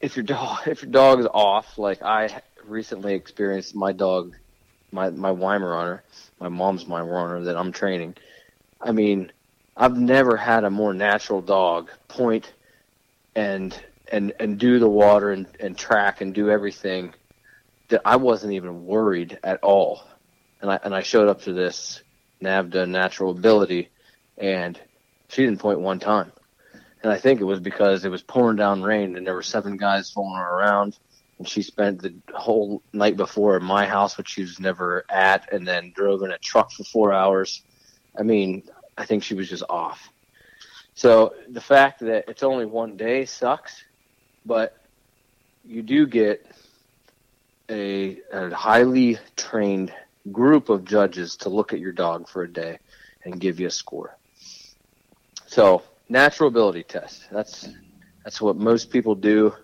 [0.00, 4.34] if your dog if your dog is off, like I recently experienced, my dog,
[4.92, 6.00] my my Weimaraner,
[6.40, 8.16] my mom's Weimaraner that I'm training.
[8.80, 9.32] I mean,
[9.76, 12.52] I've never had a more natural dog point
[13.34, 13.78] and
[14.10, 17.14] and and do the water and, and track and do everything
[17.90, 20.02] that I wasn't even worried at all.
[20.60, 22.02] And I and I showed up to this
[22.42, 23.90] NAVHDA natural ability
[24.38, 24.80] and
[25.28, 26.32] she didn't point one time.
[27.02, 29.76] And I think it was because it was pouring down rain and there were seven
[29.76, 30.98] guys following her around
[31.38, 35.52] and she spent the whole night before at my house which she was never at
[35.52, 37.62] and then drove in a truck for four hours.
[38.18, 38.64] I mean,
[38.98, 40.10] I think she was just off.
[40.94, 43.82] So the fact that it's only one day sucks,
[44.44, 44.76] but
[45.64, 46.44] you do get
[47.70, 49.92] a, a highly trained
[50.30, 52.78] group of judges to look at your dog for a day
[53.24, 54.16] and give you a score.
[55.46, 57.26] So natural ability test.
[57.30, 57.68] That's
[58.24, 59.54] that's what most people do.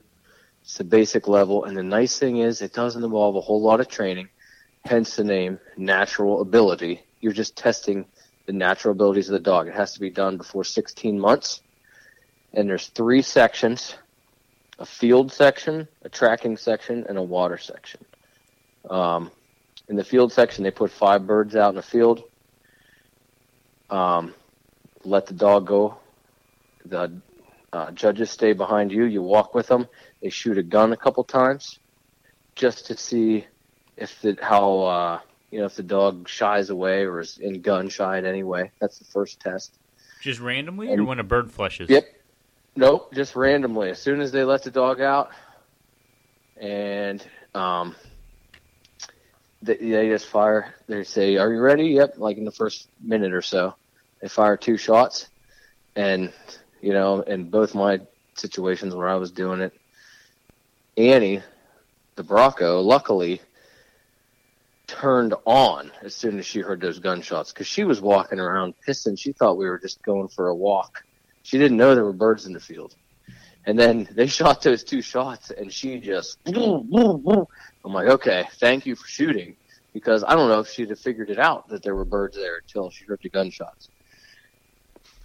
[0.63, 3.81] It's the basic level, and the nice thing is it doesn't involve a whole lot
[3.81, 4.29] of training.
[4.85, 7.03] Hence the name natural ability.
[7.21, 8.07] You're just testing
[8.47, 9.69] the natural abilities of the dog.
[9.69, 11.61] It has to be done before 16 months.
[12.53, 13.97] And there's three sections
[14.79, 18.05] a field section, a tracking section, and a water section.
[18.89, 19.31] Um,
[19.89, 22.23] in the field section, they put five birds out in the field.
[23.89, 24.35] Um,
[25.05, 25.97] let the dog go.
[26.85, 27.21] The
[27.73, 29.05] uh, judges stay behind you.
[29.05, 29.87] You walk with them.
[30.23, 31.79] They shoot a gun a couple times
[32.55, 33.47] just to see
[33.97, 35.21] if the, how uh,
[35.51, 38.73] you know if the dog shies away or is in gun shy in any way.
[38.81, 39.79] That's the first test.
[40.23, 41.89] Just randomly, and, or when a bird flushes?
[41.89, 42.05] Yep,
[42.79, 43.89] Nope, just randomly.
[43.89, 45.31] As soon as they let the dog out,
[46.59, 47.97] and um,
[49.63, 50.75] they, they just fire.
[50.87, 52.19] They say, "Are you ready?" Yep.
[52.19, 53.75] Like in the first minute or so,
[54.21, 55.29] they fire two shots,
[55.97, 56.31] and
[56.83, 58.01] you know, in both my
[58.35, 59.73] situations where I was doing it,
[60.99, 61.41] Annie,
[62.17, 63.41] the Bronco, luckily
[64.87, 69.19] turned on as soon as she heard those gunshots because she was walking around pissing.
[69.19, 71.03] She thought we were just going for a walk
[71.47, 72.97] she didn't know there were birds in the field.
[73.67, 76.39] And then they shot those two shots, and she just.
[77.85, 79.55] I'm like, okay, thank you for shooting,
[79.93, 82.57] because I don't know if she'd have figured it out that there were birds there
[82.57, 83.91] until she heard the gunshots.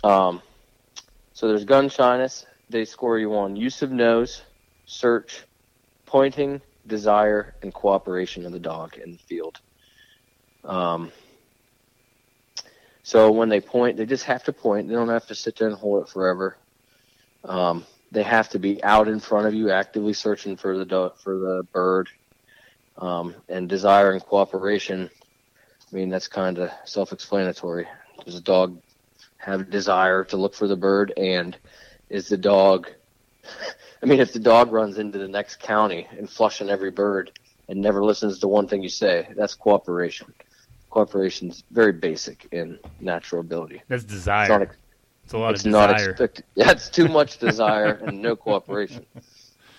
[0.03, 0.43] Um,
[1.34, 2.45] so there's gun shyness.
[2.69, 4.43] They score you on use of nose,
[4.86, 5.43] search,
[6.05, 9.59] pointing, desire, and cooperation of the dog in the field.
[10.63, 11.11] Um,
[13.12, 14.88] so when they point, they just have to point.
[14.88, 16.55] They don't have to sit there and hold it forever.
[17.43, 21.38] Um, they have to be out in front of you, actively searching for the for
[21.38, 22.07] the bird,
[22.97, 25.09] um, and desire and cooperation.
[25.91, 27.86] I mean, that's kind of self-explanatory.
[28.24, 28.82] Does a dog
[29.39, 31.57] have desire to look for the bird, and
[32.07, 32.91] is the dog?
[34.01, 37.38] I mean, if the dog runs into the next county and flushing every bird
[37.68, 40.34] and never listens to one thing you say, that's cooperation
[40.92, 43.82] corporation's very basic in natural ability.
[43.88, 44.44] That's desire.
[44.44, 44.62] It's, not,
[45.24, 45.84] it's a lot it's of desire.
[45.84, 46.46] It's not expected.
[46.56, 49.06] Yeah, it's too much desire and no cooperation.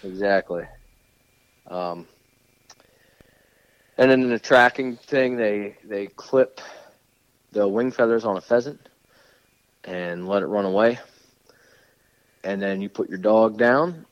[0.05, 0.65] Exactly.
[1.69, 2.09] Um,
[3.97, 6.61] and then in the tracking thing, they they clip
[7.53, 8.89] the wing feathers on a pheasant
[9.85, 10.99] and let it run away.
[12.43, 14.05] And then you put your dog down.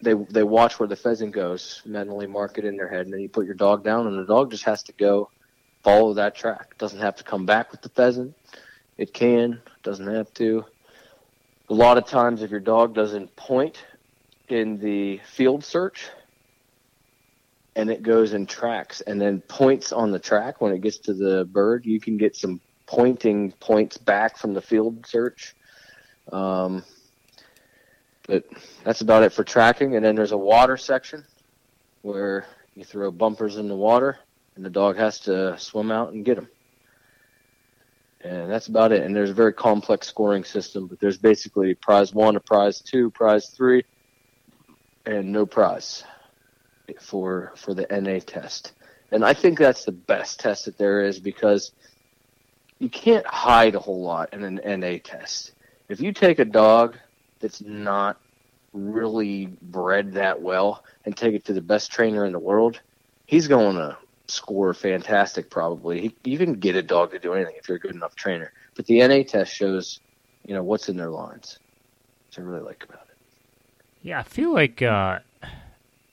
[0.00, 3.20] They they watch where the pheasant goes, mentally mark it in their head, and then
[3.20, 5.30] you put your dog down, and the dog just has to go
[5.82, 6.76] follow that track.
[6.78, 8.34] Doesn't have to come back with the pheasant.
[8.96, 10.64] It can, doesn't have to.
[11.70, 13.84] A lot of times, if your dog doesn't point
[14.48, 16.08] in the field search
[17.76, 21.14] and it goes and tracks and then points on the track when it gets to
[21.14, 25.54] the bird, you can get some pointing points back from the field search.
[26.32, 26.82] Um,
[28.26, 28.44] but
[28.84, 29.94] that's about it for tracking.
[29.94, 31.24] And then there's a water section
[32.02, 34.18] where you throw bumpers in the water
[34.58, 36.48] and the dog has to swim out and get them.
[38.22, 39.04] And that's about it.
[39.04, 43.08] And there's a very complex scoring system, but there's basically prize one a prize two,
[43.12, 43.84] prize three,
[45.06, 46.02] and no prize
[47.00, 48.72] for for the NA test.
[49.12, 51.70] And I think that's the best test that there is because
[52.80, 55.52] you can't hide a whole lot in an NA test.
[55.88, 56.98] If you take a dog
[57.38, 58.20] that's not
[58.72, 62.80] really bred that well and take it to the best trainer in the world,
[63.26, 63.96] he's going to
[64.28, 66.00] score fantastic probably.
[66.00, 68.52] He, you can get a dog to do anything if you're a good enough trainer.
[68.76, 70.00] But the NA test shows,
[70.46, 71.58] you know, what's in their lines.
[72.28, 73.16] Which I really like about it.
[74.02, 75.20] Yeah, I feel like uh,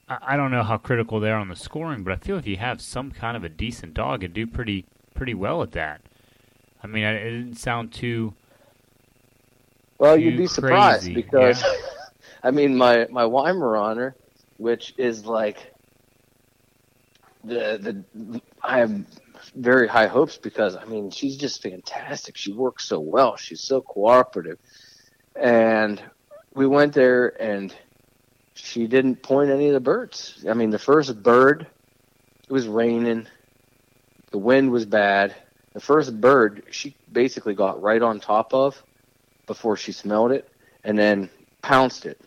[0.08, 2.58] I, don't know how critical they are on the scoring, but I feel if you
[2.58, 6.02] have some kind of a decent dog, it'd do pretty pretty well at that.
[6.84, 8.34] I mean, it didn't sound too.
[9.98, 11.74] Well, too you'd be surprised crazy, because, yeah.
[12.44, 14.14] I mean, my my Weimaraner,
[14.58, 15.74] which is like
[17.46, 19.06] the the I have
[19.56, 22.38] very high hopes because I mean she's just fantastic.
[22.38, 23.38] She works so well.
[23.38, 24.60] She's so cooperative,
[25.36, 26.02] and
[26.54, 27.74] we went there and
[28.56, 30.44] she didn't point any of the birds.
[30.50, 31.68] I mean, the first bird,
[32.48, 33.28] it was raining,
[34.32, 35.36] the wind was bad.
[35.74, 38.82] The first bird she basically got right on top of
[39.46, 40.50] before she smelled it,
[40.84, 41.30] and then
[41.62, 42.20] pounced it,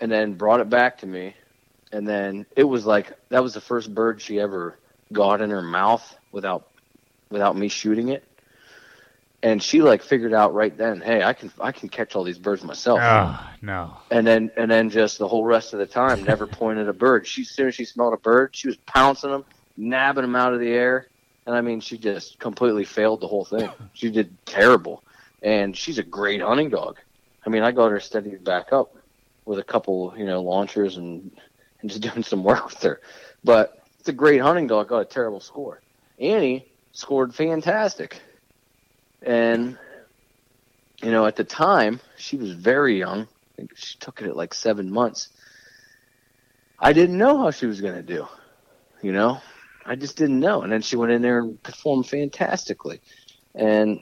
[0.00, 1.34] and then brought it back to me,
[1.92, 4.78] and then it was like that was the first bird she ever
[5.12, 6.68] got in her mouth without
[7.30, 8.24] without me shooting it.
[9.44, 12.38] And she like figured out right then, hey, I can I can catch all these
[12.38, 13.00] birds myself.
[13.02, 13.96] Oh no!
[14.10, 17.26] And then and then just the whole rest of the time, never pointed a bird.
[17.26, 19.44] She as soon as she smelled a bird, she was pouncing them,
[19.76, 21.08] nabbing them out of the air.
[21.44, 23.68] And I mean, she just completely failed the whole thing.
[23.94, 25.02] She did terrible.
[25.42, 26.98] And she's a great hunting dog.
[27.44, 28.94] I mean, I got her steadied back up
[29.44, 31.32] with a couple, you know, launchers and
[31.82, 33.00] and just doing some work with her.
[33.44, 34.88] But it's a great hunting dog.
[34.88, 35.80] Got a terrible score.
[36.18, 38.20] Annie scored fantastic,
[39.22, 39.76] and
[41.02, 43.22] you know at the time she was very young.
[43.22, 45.28] I think she took it at like seven months.
[46.78, 48.26] I didn't know how she was going to do.
[49.02, 49.40] You know,
[49.86, 50.62] I just didn't know.
[50.62, 53.00] And then she went in there and performed fantastically.
[53.54, 54.00] And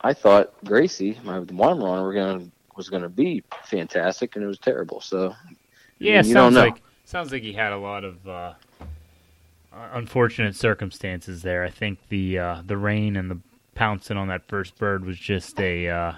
[0.00, 4.58] I thought Gracie, my Weimaraner, were going was going to be fantastic, and it was
[4.58, 5.00] terrible.
[5.00, 5.34] So
[5.98, 6.60] Yeah, you don't sounds know.
[6.62, 8.52] like sounds like he had a lot of uh,
[9.72, 11.64] unfortunate circumstances there.
[11.64, 13.38] I think the uh, the rain and the
[13.74, 16.12] pouncing on that first bird was just a uh,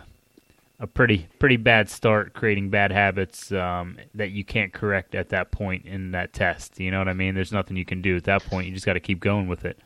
[0.80, 5.52] a pretty pretty bad start, creating bad habits um, that you can't correct at that
[5.52, 6.80] point in that test.
[6.80, 7.34] You know what I mean?
[7.34, 8.66] There's nothing you can do at that point.
[8.66, 9.78] You just got to keep going with it.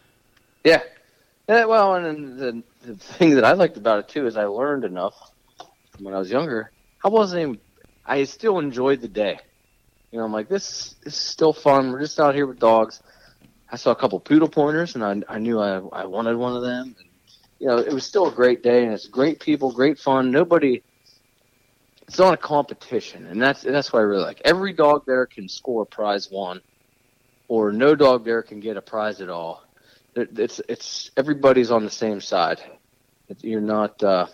[0.65, 0.83] Yeah.
[1.47, 4.85] Yeah, well, and the, the thing that I liked about it too is I learned
[4.85, 5.33] enough
[5.99, 6.71] when I was younger.
[7.05, 7.59] I wasn't even.
[8.07, 9.41] I still enjoyed the day.
[10.15, 10.95] You know, I'm like this.
[11.03, 11.91] This is still fun.
[11.91, 13.03] We're just out here with dogs.
[13.69, 16.95] I saw a couple Pudelpointers, and I, I knew I, I wanted one of them.
[16.97, 17.09] And,
[17.59, 20.31] you know, it was still a great day, and it's great people, great fun.
[20.31, 20.85] Nobody.
[22.07, 24.41] It's not a competition, and that's that's what I really like.
[24.45, 26.61] Every dog there can score a prize one,
[27.49, 29.65] or no dog there can get a prize at all
[30.15, 32.61] it- it's it's everybody's on the same side.
[33.29, 34.27] It- You're not uh,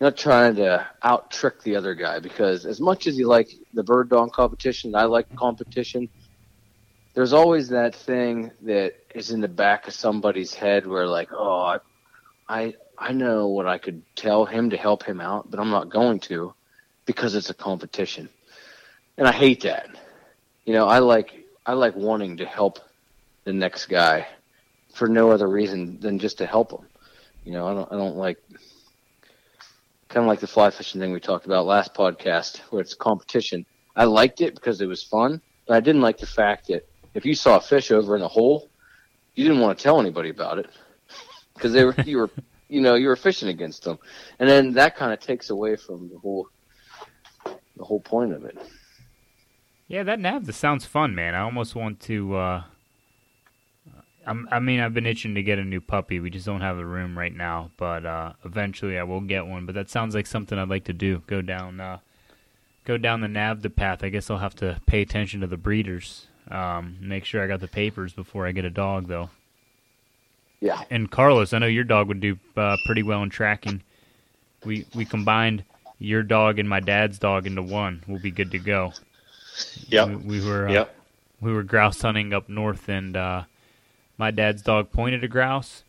[0.00, 3.82] not trying to out trick the other guy because as much as you like the
[3.82, 6.08] bird dog competition, I like competition.
[7.12, 11.60] There's always that thing that is in the back of somebody's head where like, oh,
[11.60, 11.78] I,
[12.48, 15.90] I I know what I could tell him to help him out, but I'm not
[15.90, 16.54] going to
[17.06, 18.28] because it's a competition,
[19.18, 19.88] and I hate that.
[20.64, 22.78] You know, I like I like wanting to help
[23.44, 24.28] the next guy
[24.94, 26.86] for no other reason than just to help him.
[27.44, 28.38] You know, I don't I don't like
[30.10, 33.64] kind of like the fly fishing thing we talked about last podcast where it's competition.
[33.94, 37.24] I liked it because it was fun, but I didn't like the fact that if
[37.24, 38.68] you saw a fish over in a hole,
[39.34, 40.68] you didn't want to tell anybody about it
[41.54, 42.30] because they were you were
[42.68, 43.98] you know you were fishing against them,
[44.40, 46.48] and then that kind of takes away from the whole
[47.76, 48.58] the whole point of it.
[49.86, 51.34] Yeah, that nav sounds fun, man.
[51.34, 52.34] I almost want to.
[52.34, 52.62] Uh,
[54.26, 56.20] I'm, I mean, I've been itching to get a new puppy.
[56.20, 59.66] We just don't have the room right now, but uh, eventually I will get one.
[59.66, 61.22] But that sounds like something I'd like to do.
[61.26, 61.98] Go down, uh,
[62.84, 64.04] go down the NAVHDA path.
[64.04, 66.26] I guess I'll have to pay attention to the breeders.
[66.50, 69.30] Um, make sure I got the papers before I get a dog, though.
[70.60, 73.82] Yeah, And Carlos, I know your dog would do uh, pretty well in tracking.
[74.62, 75.64] We we combined
[75.98, 78.04] your dog and my dad's dog into one.
[78.06, 78.92] We'll be good to go.
[79.88, 80.04] Yeah.
[80.04, 80.94] We, we were uh, Yep.
[81.40, 83.44] we were grouse hunting up north, and uh,
[84.20, 85.82] my dad's dog pointed a grouse.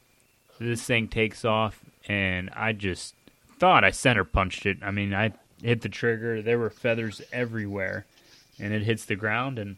[0.58, 3.14] This thing takes off, and I just
[3.60, 4.78] thought I center punched it.
[4.82, 6.42] I mean, I hit the trigger.
[6.42, 8.06] There were feathers everywhere,
[8.58, 9.60] and it hits the ground.
[9.60, 9.76] And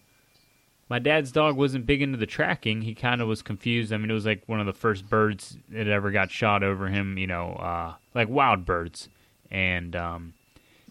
[0.87, 2.83] my dad's dog wasn't big into the tracking.
[2.83, 3.91] He kind of was confused.
[3.91, 6.89] I mean, it was like one of the first birds that ever got shot over
[6.89, 7.17] him.
[7.17, 9.09] You know, uh, like wild birds,
[9.49, 10.33] and um,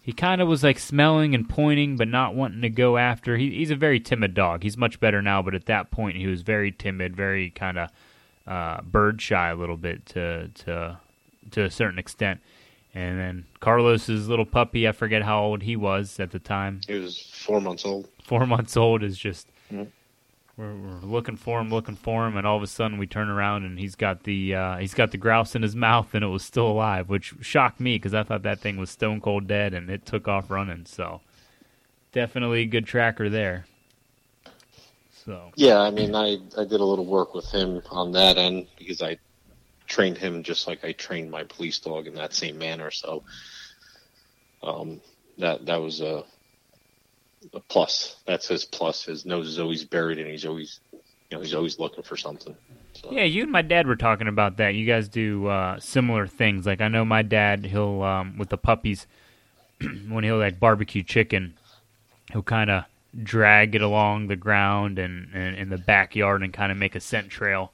[0.03, 3.37] he kind of was like smelling and pointing, but not wanting to go after.
[3.37, 4.61] He, he's a very timid dog.
[4.61, 7.89] He's much better now, but at that point, he was very timid, very kind of
[8.45, 10.99] uh, bird shy a little bit to to
[11.51, 12.41] to a certain extent.
[12.93, 16.93] And then Carlos's little puppy, I forget how old he was at the time, He
[16.99, 18.07] was four months old.
[18.23, 19.87] four months old, is just Mhm.
[20.55, 23.29] We're, we're looking for him, looking for him, and all of a sudden we turn
[23.29, 26.27] around and he's got the uh, he's got the grouse in his mouth and it
[26.27, 29.73] was still alive, which shocked me because I thought that thing was stone cold dead
[29.73, 30.85] and it took off running.
[30.85, 31.21] So
[32.11, 33.65] definitely a good tracker there.
[35.25, 38.67] So Yeah, I mean, I I did a little work with him on that end
[38.77, 39.17] because I
[39.87, 42.91] trained him just like I trained my police dog in that same manner.
[42.91, 43.23] So
[44.61, 45.01] um,
[45.37, 46.23] that that was a
[47.53, 48.17] a plus.
[48.25, 49.03] That's his plus.
[49.03, 50.99] His nose is always buried, and he's always you
[51.31, 52.55] know he's always looking for something.
[52.93, 54.75] So, yeah, you and my dad were talking about that.
[54.75, 56.65] You guys do uh, similar things.
[56.65, 59.07] Like I know my dad, he'll um, with the puppies
[60.07, 61.55] when he'll like barbecue chicken,
[62.31, 62.85] he'll kind of
[63.21, 66.99] drag it along the ground and, and in the backyard and kind of make a
[66.99, 67.71] scent trail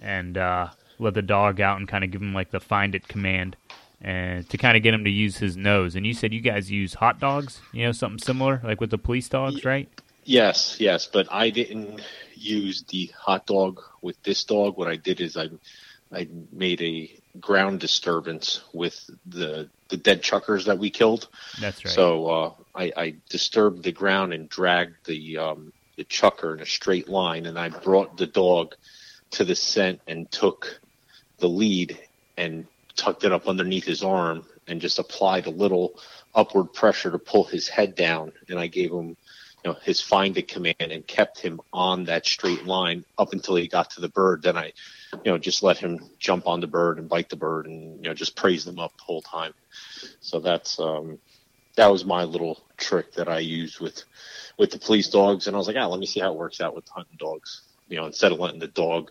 [0.00, 0.68] and uh,
[0.98, 3.56] let the dog out and kind of give him like the find it command
[4.00, 5.94] and to kind of get him to use his nose.
[5.94, 8.98] And you said you guys use hot dogs, you know, something similar like with the
[8.98, 9.88] police dogs, right?
[10.24, 12.00] Yes, yes, but I didn't
[12.34, 14.76] use the hot dog with this dog.
[14.76, 15.48] What I did is I
[16.12, 21.28] I made a ground disturbance with the the dead chukars that we killed.
[21.60, 21.94] That's right.
[21.94, 26.66] So uh, I, I disturbed the ground and dragged the um, the chukar in a
[26.66, 28.74] straight line, and I brought the dog
[29.32, 30.80] to the scent and took
[31.38, 31.98] the lead
[32.36, 32.66] and
[33.00, 35.98] tucked it up underneath his arm and just applied a little
[36.34, 39.16] upward pressure to pull his head down, and I gave him
[39.64, 43.56] you know his find it command and kept him on that straight line up until
[43.56, 44.42] he got to the bird.
[44.42, 44.72] Then I
[45.24, 48.02] you know just let him jump on the bird and bite the bird and you
[48.10, 49.54] know just praise them up the whole time.
[50.20, 51.18] So that's um
[51.76, 54.04] that was my little trick that I used with
[54.58, 56.60] with the police dogs, and I was like, ah, let me see how it works
[56.60, 57.62] out with hunting dogs.
[57.88, 59.10] You know, instead of letting the dog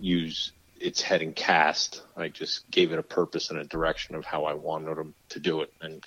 [0.00, 4.24] use its head and cast, I just gave it a purpose and a direction of
[4.24, 6.04] how I wanted him to do it, and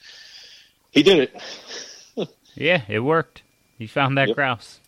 [0.91, 1.30] he did
[2.15, 2.30] it.
[2.55, 3.43] yeah, it worked.
[3.78, 4.36] He found that Yep.
[4.36, 4.80] grouse.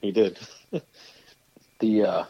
[0.00, 0.38] He did.
[1.80, 2.24] The uh,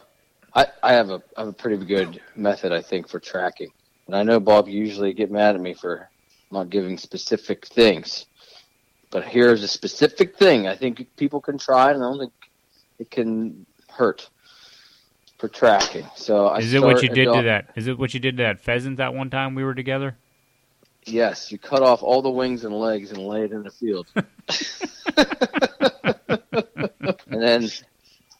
[0.55, 3.69] I I have a I have a pretty good method I think for tracking,
[4.07, 6.09] and I know Bob usually get mad at me for
[6.51, 8.25] not giving specific things,
[9.11, 12.33] but here's a specific thing I think people can try, and I don't think
[12.97, 14.27] it can hurt
[15.43, 16.07] for tracking.
[16.15, 17.71] So I Is it what you did to that?
[17.75, 20.15] Is it what you did to that pheasant that one time we were together?
[21.03, 24.07] Yes, you cut off all the wings and legs and lay it in the field.
[27.27, 27.69] and then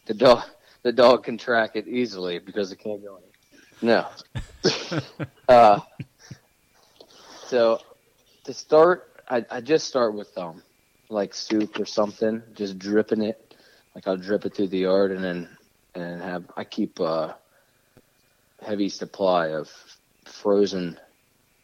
[0.05, 0.43] the dog
[0.83, 3.23] the dog can track it easily because it can't go in.
[3.85, 4.07] No.
[5.49, 5.81] uh,
[7.47, 7.81] so
[8.45, 10.63] to start I, I just start with um
[11.09, 13.55] like soup or something, just dripping it.
[13.93, 15.49] Like I'll drip it through the yard and then
[15.95, 17.37] and have I keep a
[18.61, 19.69] heavy supply of
[20.25, 20.99] frozen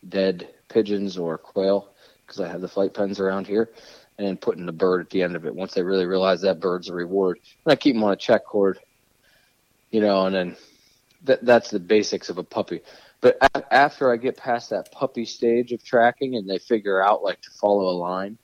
[0.07, 1.89] dead pigeons or quail
[2.25, 3.69] because I have the flight pens around here,
[4.17, 5.55] and putting the bird at the end of it.
[5.55, 8.45] Once they really realize that bird's a reward, and I keep them on a check
[8.45, 8.79] cord,
[9.89, 10.57] you know, and then
[11.23, 12.81] that that's the basics of a puppy.
[13.21, 17.23] But a- after I get past that puppy stage of tracking, and they figure out
[17.23, 18.37] like to follow a line,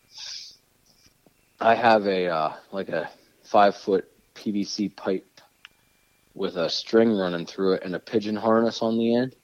[1.59, 3.09] I have a uh, like a
[3.43, 5.34] five foot PVC pipe
[6.35, 9.35] with a string running through it and a pigeon harness on the end.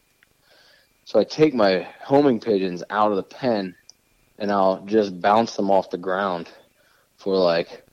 [1.06, 3.76] So I take my homing pigeons out of the pen
[4.38, 6.50] and I'll just bounce them off the ground
[7.18, 7.86] for like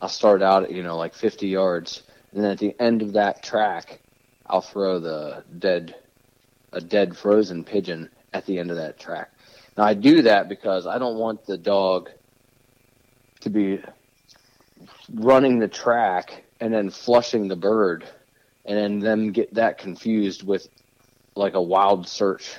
[0.00, 2.02] I'll start out at, you know, like 50 yards
[2.32, 4.00] and then at the end of that track
[4.46, 5.94] I'll throw the dead
[6.72, 9.30] a dead frozen pigeon at the end of that track.
[9.76, 12.10] Now I do that because I don't want the dog
[13.40, 13.80] to be
[15.12, 18.04] running the track and then flushing the bird
[18.66, 20.68] and then them get that confused with
[21.34, 22.54] like a wild search,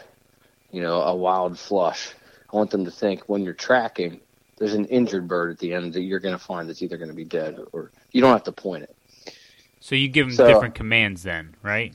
[0.71, 2.11] you know, a wild flush.
[2.51, 4.19] I want them to think when you're tracking,
[4.57, 7.11] there's an injured bird at the end that you're going to find that's either going
[7.11, 8.93] to be dead or you don't have to point it.
[9.79, 11.93] So you give them So- different commands then, right?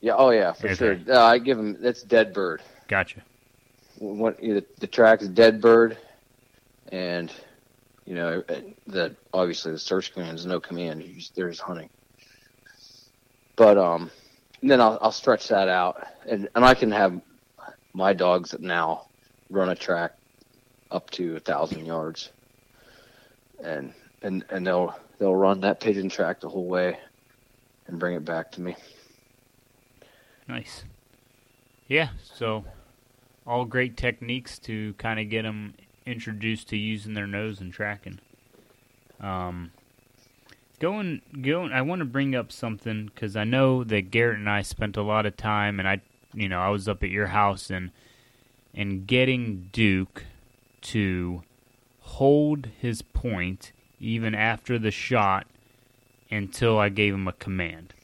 [0.00, 0.74] Yeah, oh yeah, for Okay.
[0.76, 0.98] sure.
[1.08, 2.62] Uh, I give them that's dead bird.
[2.88, 3.20] Gotcha.
[3.98, 5.98] What the, the track's dead bird,
[6.90, 7.30] and
[8.06, 8.42] you know
[8.86, 11.04] that obviously the search command is no command.
[11.34, 11.90] There's hunting.
[13.56, 14.10] But um,
[14.62, 17.20] then I'll I'll stretch that out, and and I can have
[17.92, 19.06] my dogs now
[19.50, 20.12] run a track
[20.90, 22.30] up to a thousand yards,
[23.62, 23.92] and
[24.22, 26.98] and and they'll they'll run that pigeon track the whole way,
[27.88, 28.76] and bring it back to me.
[30.48, 30.84] Nice.
[31.88, 32.64] Yeah, so
[33.46, 35.74] all great techniques to kind of get them
[36.06, 38.20] introduced to using their nose and tracking.
[39.20, 39.72] Um,
[40.78, 41.72] going, going.
[41.72, 45.02] I want to bring up something because I know that Garrett and I spent a
[45.02, 46.00] lot of time, and I,
[46.32, 47.90] you know, I was up at your house and
[48.74, 50.24] and getting Duke
[50.82, 51.42] to
[52.00, 55.46] hold his point even after the shot
[56.30, 57.94] until I gave him a command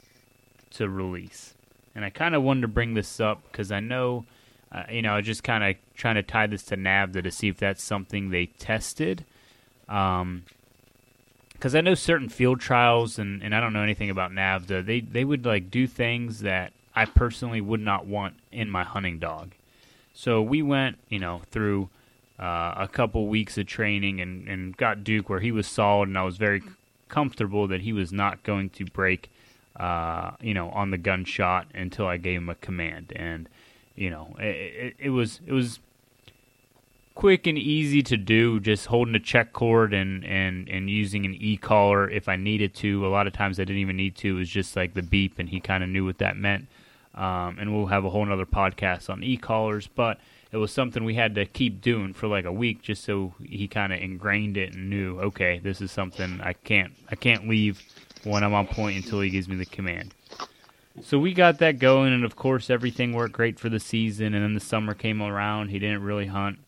[0.71, 1.53] to release
[1.95, 4.25] and I kind of wanted to bring this up because I know,
[4.73, 7.57] uh, you know, just kind of trying to tie this to NAVHDA to see if
[7.57, 9.23] that's something they tested.
[9.87, 10.43] Um,
[11.53, 14.99] because I know certain field trials, and, and I don't know anything about NAVHDA, They
[14.99, 19.51] they would like do things that I personally would not want in my hunting dog.
[20.13, 21.89] So we went, you know, through
[22.37, 26.17] uh, a couple weeks of training and, and got Duke where he was solid, and
[26.17, 26.61] I was very
[27.07, 29.29] comfortable that he was not going to break,
[29.75, 33.13] uh, you know, on the gunshot until I gave him a command.
[33.15, 33.47] And
[33.95, 35.79] you know, it, it, it was it was
[37.15, 41.35] quick and easy to do, just holding a check cord and, and, and using an
[41.35, 43.05] e collar if I needed to.
[43.05, 44.35] A lot of times I didn't even need to.
[44.35, 46.67] It was just like the beep, and he kind of knew what that meant.
[47.15, 50.19] Um, and we'll have a whole other podcast on e collars, but
[50.51, 53.67] it was something we had to keep doing for like a week just so he
[53.67, 57.81] kind of ingrained it and knew, okay, this is something I can't I can't leave
[58.23, 60.13] when I'm on point until he gives me the command.
[61.01, 64.33] So we got that going, and of course everything worked great for the season.
[64.33, 65.69] And then the summer came around.
[65.69, 66.59] He didn't really hunt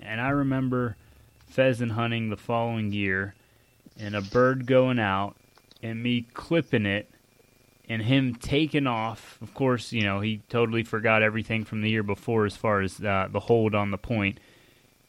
[0.00, 0.96] and I remember
[1.46, 3.34] pheasant hunting the following year
[3.98, 5.34] and a bird going out
[5.82, 7.10] and me clipping it
[7.88, 9.38] and him taking off.
[9.42, 13.02] Of course, you know, he totally forgot everything from the year before as far as
[13.02, 14.38] uh, the hold on the point.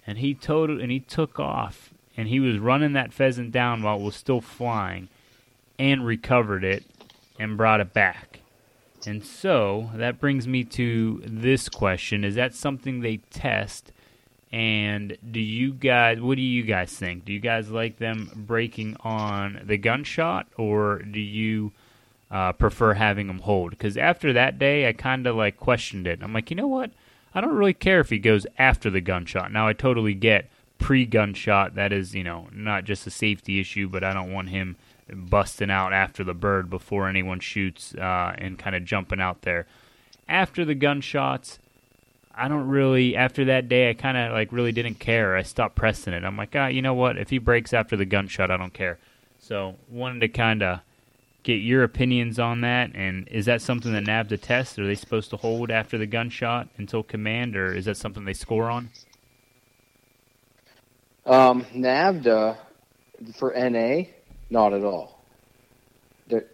[0.07, 3.99] And he total and he took off and he was running that pheasant down while
[3.99, 5.07] it was still flying
[5.77, 6.83] and recovered it
[7.39, 8.41] and brought it back.
[9.07, 13.91] And so that brings me to this question is that something they test
[14.51, 17.25] and do you guys, what do you guys think?
[17.25, 21.71] Do you guys like them breaking on the gunshot, or do you
[22.31, 23.71] uh, prefer having them hold?
[23.71, 26.23] Because after that day, I kind of like questioned it.
[26.23, 26.91] I'm like, you know what?
[27.35, 29.51] I don't really care if he goes after the gunshot.
[29.51, 31.75] Now I totally get pre-gunshot.
[31.75, 34.77] That is, you know, not just a safety issue, but I don't want him
[35.13, 39.67] busting out after the bird before anyone shoots uh, and kind of jumping out there.
[40.27, 41.59] After the gunshots,
[42.35, 45.35] I don't really after that day I kind of like really didn't care.
[45.35, 46.23] I stopped pressing it.
[46.23, 47.17] I'm like, ah, you know what?
[47.17, 48.99] If he breaks after the gunshot, I don't care.
[49.39, 50.79] So wanted to kind of
[51.43, 52.91] get your opinions on that.
[52.93, 54.77] And is that something that NAVHDA tests?
[54.77, 58.33] Are they supposed to hold after the gunshot until command, or is that something they
[58.33, 58.89] score on?
[61.25, 62.57] Um, NAVHDA
[63.35, 64.03] for NA,
[64.49, 65.23] not at all.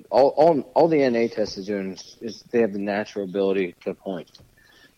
[0.10, 3.76] all, all, all the NA test is doing is, is they have the natural ability
[3.84, 4.30] to point.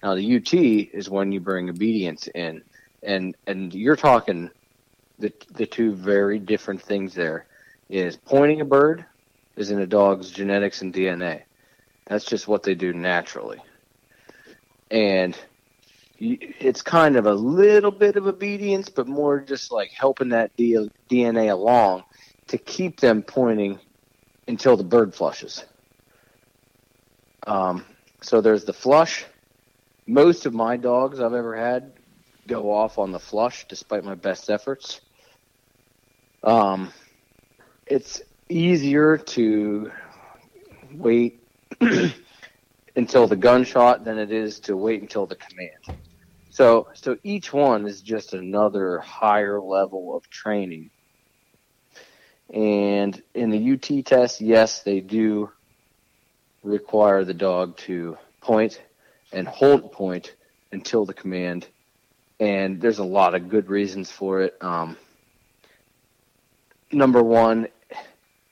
[0.03, 2.63] Now the UT is when you bring obedience in,
[3.03, 4.49] and and you're talking
[5.17, 7.15] the the two very different things.
[7.15, 7.47] There
[7.89, 9.05] is pointing a bird
[9.55, 11.43] is in a dog's genetics and DNA.
[12.05, 13.59] That's just what they do naturally,
[14.91, 15.37] and
[16.19, 21.51] it's kind of a little bit of obedience, but more just like helping that DNA
[21.51, 22.03] along
[22.47, 23.79] to keep them pointing
[24.47, 25.63] until the bird flushes.
[27.45, 27.85] Um,
[28.21, 29.25] so there's the flush,
[30.07, 31.93] most of my dogs I've ever had
[32.47, 35.01] go off on the flush despite my best efforts.
[36.43, 36.93] Um,
[37.85, 39.91] it's easier to
[40.93, 41.41] wait
[42.95, 45.71] until the gunshot than it is to wait until the command.
[46.49, 50.89] So, so each one is just another higher level of training.
[52.53, 55.51] And in the UT test, yes, they do
[56.63, 58.81] require the dog to point
[59.31, 60.35] and hold point
[60.71, 61.67] until the command.
[62.39, 64.57] And there's a lot of good reasons for it.
[64.61, 64.97] Um,
[66.91, 67.67] number one,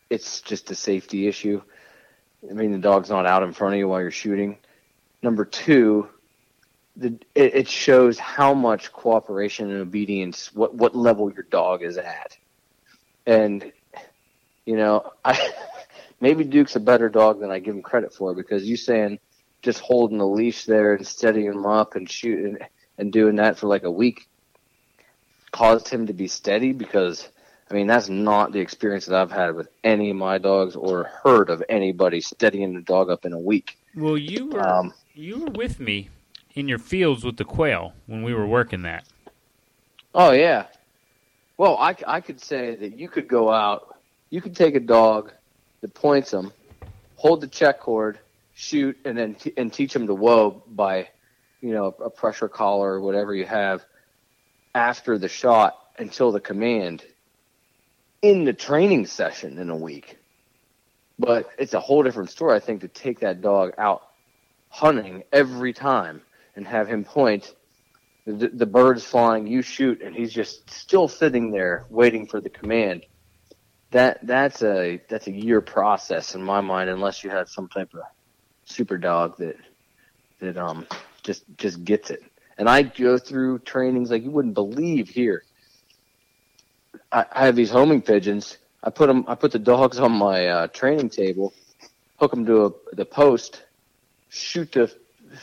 [0.09, 1.61] it's just a safety issue.
[2.49, 4.57] I mean, the dog's not out in front of you while you're shooting.
[5.21, 6.09] Number two,
[6.95, 11.97] the, it, it shows how much cooperation and obedience, what what level your dog is
[11.97, 12.37] at,
[13.25, 13.71] and
[14.65, 15.51] you know, I
[16.19, 19.19] maybe Duke's a better dog than I give him credit for because you saying
[19.61, 22.57] just holding the leash there and steadying him up and shooting
[22.97, 24.27] and doing that for like a week
[25.51, 27.29] caused him to be steady because
[27.69, 31.05] I mean that's not the experience that I've had with any of my dogs or
[31.23, 33.77] heard of anybody steadying the dog up in a week.
[33.95, 36.09] Well, you were um, you were with me
[36.53, 39.05] in your fields with the quail when we were working that.
[40.13, 40.65] Oh yeah.
[41.57, 43.94] Well, I, I could say that you could go out,
[44.35, 45.31] you can take a dog
[45.79, 46.51] that points them,
[47.15, 48.19] hold the check cord,
[48.53, 51.07] shoot and then t- and teach them to whoa by,
[51.61, 53.85] you know, a pressure collar or whatever you have
[54.73, 57.01] after the shot until the command
[58.21, 60.17] in the training session in a week.
[61.17, 64.01] But it's a whole different story, I think, to take that dog out
[64.67, 66.21] hunting every time
[66.57, 67.55] and have him point.
[68.25, 72.49] The, the bird's flying, you shoot, and he's just still sitting there waiting for the
[72.49, 73.05] command.
[73.95, 77.93] That that's a that's a year process in my mind, unless you had some type
[77.93, 78.01] of
[78.65, 79.55] super dog that
[80.41, 80.85] that um
[81.23, 82.21] just just gets it.
[82.57, 85.43] And I go through trainings like you wouldn't believe here.
[87.09, 88.57] I, I have these homing pigeons.
[88.83, 89.23] I put them.
[89.29, 91.53] I put the dogs on my uh, training table,
[92.19, 93.63] hook them to a, the post,
[94.27, 94.93] shoot the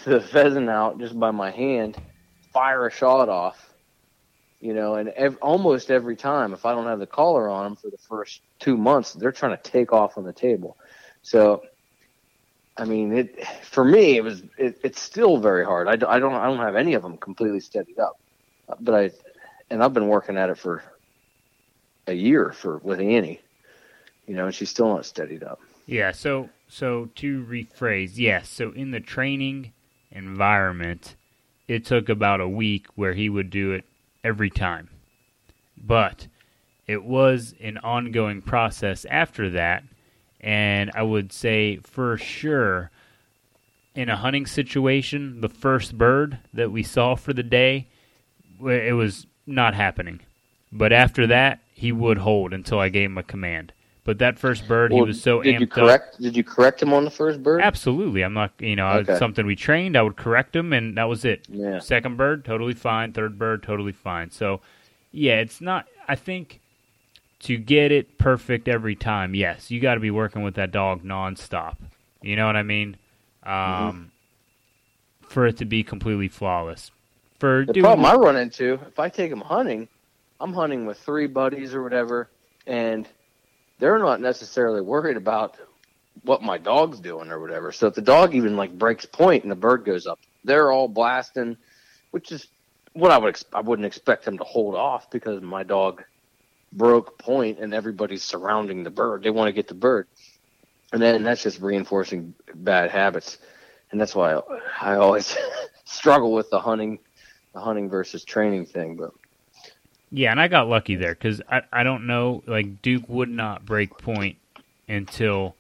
[0.05, 1.97] the pheasant out just by my hand,
[2.53, 3.72] fire a shot off.
[4.63, 7.75] You know, and ev- almost every time, if I don't have the collar on them
[7.75, 10.77] for the first two months, they're trying to take off on the table.
[11.23, 11.65] So,
[12.77, 15.89] I mean, it for me, it was it, it's still very hard.
[15.89, 18.21] I, I don't I don't have any of them completely steadied up,
[18.69, 19.11] uh, but I
[19.69, 20.85] and I've been working at it for
[22.07, 23.41] a year for with Annie,
[24.29, 25.59] you know, and she's still not steadied up.
[25.87, 29.73] Yeah, so so to rephrase, yes, so in the training
[30.13, 31.17] environment,
[31.67, 33.85] it took about a week where he would do it
[34.25, 34.89] every time.
[35.77, 36.29] But
[36.87, 39.85] it was an ongoing process after that,
[40.41, 42.91] and I would say for sure
[43.95, 47.89] in a hunting situation, the first bird that we saw for the day,
[48.61, 50.21] it was not happening.
[50.71, 53.73] But after that, he would hold until I gave him a command.
[54.05, 55.71] But that first bird, he was so did amped you up.
[55.73, 56.21] correct?
[56.21, 57.61] Did you correct him on the first bird?
[57.63, 58.23] Absolutely.
[58.23, 59.17] I'm not, you know, Okay.
[59.17, 59.97] something we trained.
[59.97, 61.47] I would correct him, and that was it.
[61.49, 61.79] Yeah.
[61.79, 63.13] Second bird, totally fine.
[63.13, 64.31] Third bird, totally fine.
[64.33, 64.61] So,
[65.13, 66.59] yeah, it's not, I think
[67.41, 71.05] to get it perfect every time, yes, you got to be working with that dog
[71.05, 71.77] nonstop.
[72.23, 72.97] You know what I mean?
[73.45, 74.03] Um, Mm-hmm.
[75.29, 76.91] For it to be completely flawless.
[77.39, 79.89] For The doing, problem I run into, if I take him hunting,
[80.41, 82.29] I'm hunting with three buddies or whatever,
[82.67, 83.09] and
[83.83, 85.57] they're not necessarily worried about
[86.23, 87.73] what my dog's doing or whatever.
[87.73, 90.87] So if the dog even like breaks point and the bird goes up, they're all
[90.87, 91.57] blasting,
[92.13, 92.47] which is
[92.93, 96.05] what I would ex- I wouldn't expect them to hold off because my dog
[96.73, 99.25] broke point and everybody's surrounding the bird.
[99.25, 100.07] They want to get the bird,
[100.93, 103.39] and then that's just reinforcing bad habits,
[103.91, 104.43] and that's why I,
[104.81, 105.37] I always
[105.87, 107.01] struggle with the hunting
[107.53, 108.95] the hunting versus training thing.
[108.95, 109.11] But
[110.15, 113.65] Yeah, and I got lucky there because I, I don't know like Duke would not
[113.65, 114.37] break point
[114.87, 115.57] until,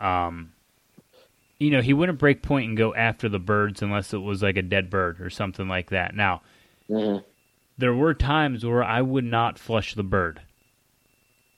[0.00, 0.52] um,
[1.60, 4.56] you know, he wouldn't break point and go after the birds unless it was like
[4.56, 6.16] a dead bird or something like that.
[6.16, 6.42] Now
[6.90, 7.22] mhm.
[7.78, 10.40] there were times where I would not flush the bird,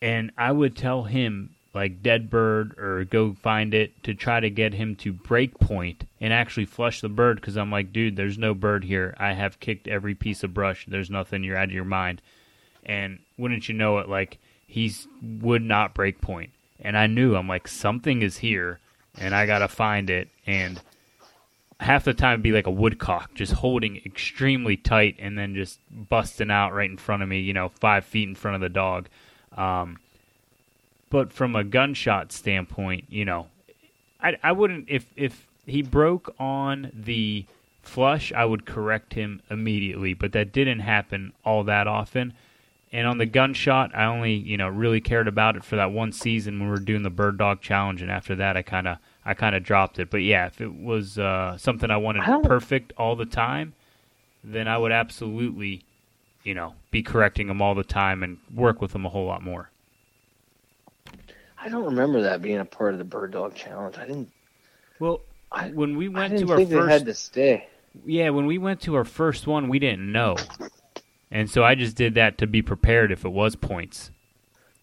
[0.03, 4.49] and I would tell him like dead bird or go find it to try to
[4.49, 8.39] get him to break point and actually flush the bird because I'm like, dude, there's
[8.39, 9.15] no bird here.
[9.19, 10.87] I have kicked every piece of brush.
[10.89, 11.45] There's nothing.
[11.45, 12.23] You're out of your mind.
[12.87, 16.51] And wouldn't you know it, like he's would not break point.
[16.81, 18.81] And I knew I'm like something is here,
[19.19, 20.29] and I gotta find it.
[20.47, 20.81] And
[21.79, 26.51] half the time be like a woodcock, just holding extremely tight and then just busting
[26.51, 29.11] out right in front of me, you know, five feet in front of the dog.
[29.59, 29.99] Um,
[31.11, 33.49] but from a gunshot standpoint, you know,
[34.21, 37.45] I, I wouldn't if if he broke on the
[37.83, 40.15] flush, I would correct him immediately.
[40.15, 42.35] But that didn't happen all that often.
[42.93, 46.13] And on the gunshot, I only you know really cared about it for that one
[46.13, 48.99] season when we were doing the bird dog challenge, and after that, I kind of
[49.25, 50.11] I kind of dropped it.
[50.11, 53.75] But yeah, if it was uh, something I wanted I perfect all the time,
[54.43, 55.83] then I would absolutely,
[56.45, 59.43] you know, be correcting them all the time and work with them a whole lot
[59.43, 59.71] more.
[61.67, 63.99] I don't remember that being a part of the bird dog challenge.
[63.99, 64.31] I didn't.
[65.01, 67.67] Well, I, when we went to our first they had to stay.
[68.05, 70.37] Yeah, when we went to our first one, we didn't know.
[71.33, 74.13] And so I just did that to be prepared if it was points.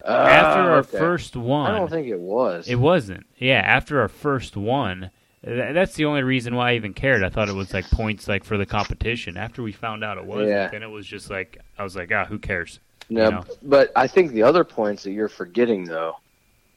[0.04, 0.98] after Ah, our okay.
[0.98, 2.68] first one, I don't think it was.
[2.68, 3.24] it wasn't.
[3.38, 5.10] Yeah, after our first one,
[5.42, 7.24] th- that's the only reason why I even cared.
[7.24, 9.38] I thought it was like points like for the competition.
[9.38, 10.68] After we found out it wasn't, Yeah.
[10.68, 12.78] then it was just like I was like, ah, who cares?
[13.08, 13.44] no, you know.
[13.62, 16.16] but I think the other points that you're forgetting though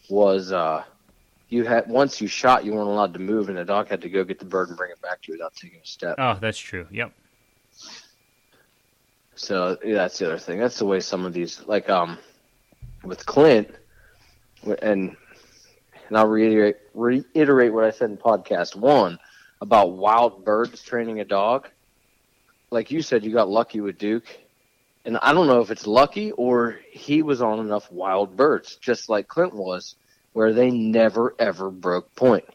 [0.10, 0.84] was uh,
[1.49, 4.10] you had once you shot, you weren't allowed to move, and the dog had to
[4.10, 6.16] go get the bird and bring it back to you without taking a step.
[6.18, 6.88] Oh, that's true.
[6.91, 7.14] Yep.
[9.36, 10.60] So yeah, that's the other thing.
[10.60, 12.18] That's the way some of these, like um,
[13.03, 13.70] with Clint,
[14.82, 15.16] and
[16.08, 19.20] and I'll reiterate reiterate what I said in podcast one
[19.62, 21.70] about wild birds training a dog.
[22.72, 24.28] Like you said, you got lucky with Duke,
[25.08, 29.10] and I don't know if it's lucky or he was on enough wild birds, just
[29.10, 29.95] like Clint was,
[30.34, 32.45] where they never ever broke point.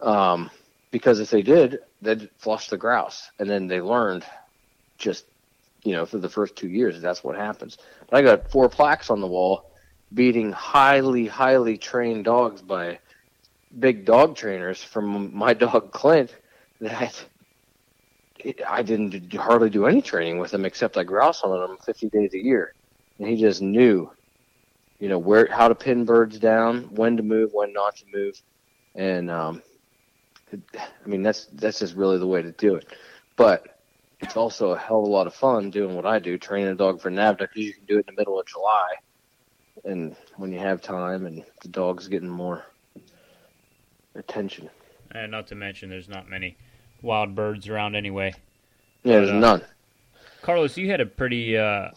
[0.00, 0.50] Um,
[0.90, 4.24] because if they did, they'd flush the grouse, and then they learned
[4.98, 5.24] just
[5.84, 7.78] you know, for the first two years, that's what happens.
[8.10, 9.70] But I got four plaques on the wall
[10.12, 12.98] beating highly, highly trained dogs by
[13.78, 16.34] big dog trainers from my dog Clint
[16.80, 17.24] that
[18.66, 22.34] I didn't hardly do any training with him except I grouse on him 50 days
[22.34, 22.72] a year.
[23.18, 24.10] And he just knew,
[25.00, 28.34] you know, where, how to pin birds down, when to move, when not to move.
[28.94, 29.62] And, um,
[30.52, 32.92] it- I mean, that's, that's just really the way to do it.
[33.36, 33.66] But
[34.20, 36.74] it's also a hell of a lot of fun doing what I do, training a
[36.74, 38.94] dog for NAVHDA because you can do it in the middle of July,
[39.84, 42.64] and when you have time and the dog's getting more
[44.16, 44.68] attention.
[45.12, 46.56] And not to mention, there's not many
[47.02, 48.34] wild birds around anyway.
[49.04, 49.64] Yeah, there's But, uh, none.
[50.42, 51.56] Carlos, you had a pretty.
[51.56, 51.90] Uh,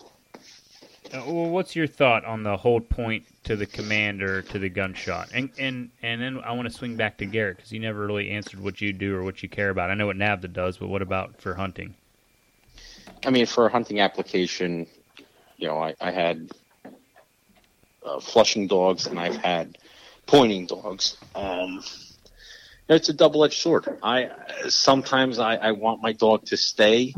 [1.14, 5.30] uh, what's your thought on the hold point to the commander to the gunshot?
[5.34, 8.30] And and and then I want to swing back to Garrett because you never really
[8.30, 9.90] answered what you do or what you care about.
[9.90, 11.96] I know what NAVHDA does, but what about for hunting?
[13.26, 14.88] I mean, for a hunting application,
[15.58, 16.50] you know, I, I had
[18.04, 19.78] uh, flushing dogs and I've had
[20.26, 21.18] pointing dogs.
[21.36, 21.84] Um,
[22.92, 23.98] it's a double-edged sword.
[24.04, 24.32] I
[24.68, 27.14] sometimes I, I want my dog to stay,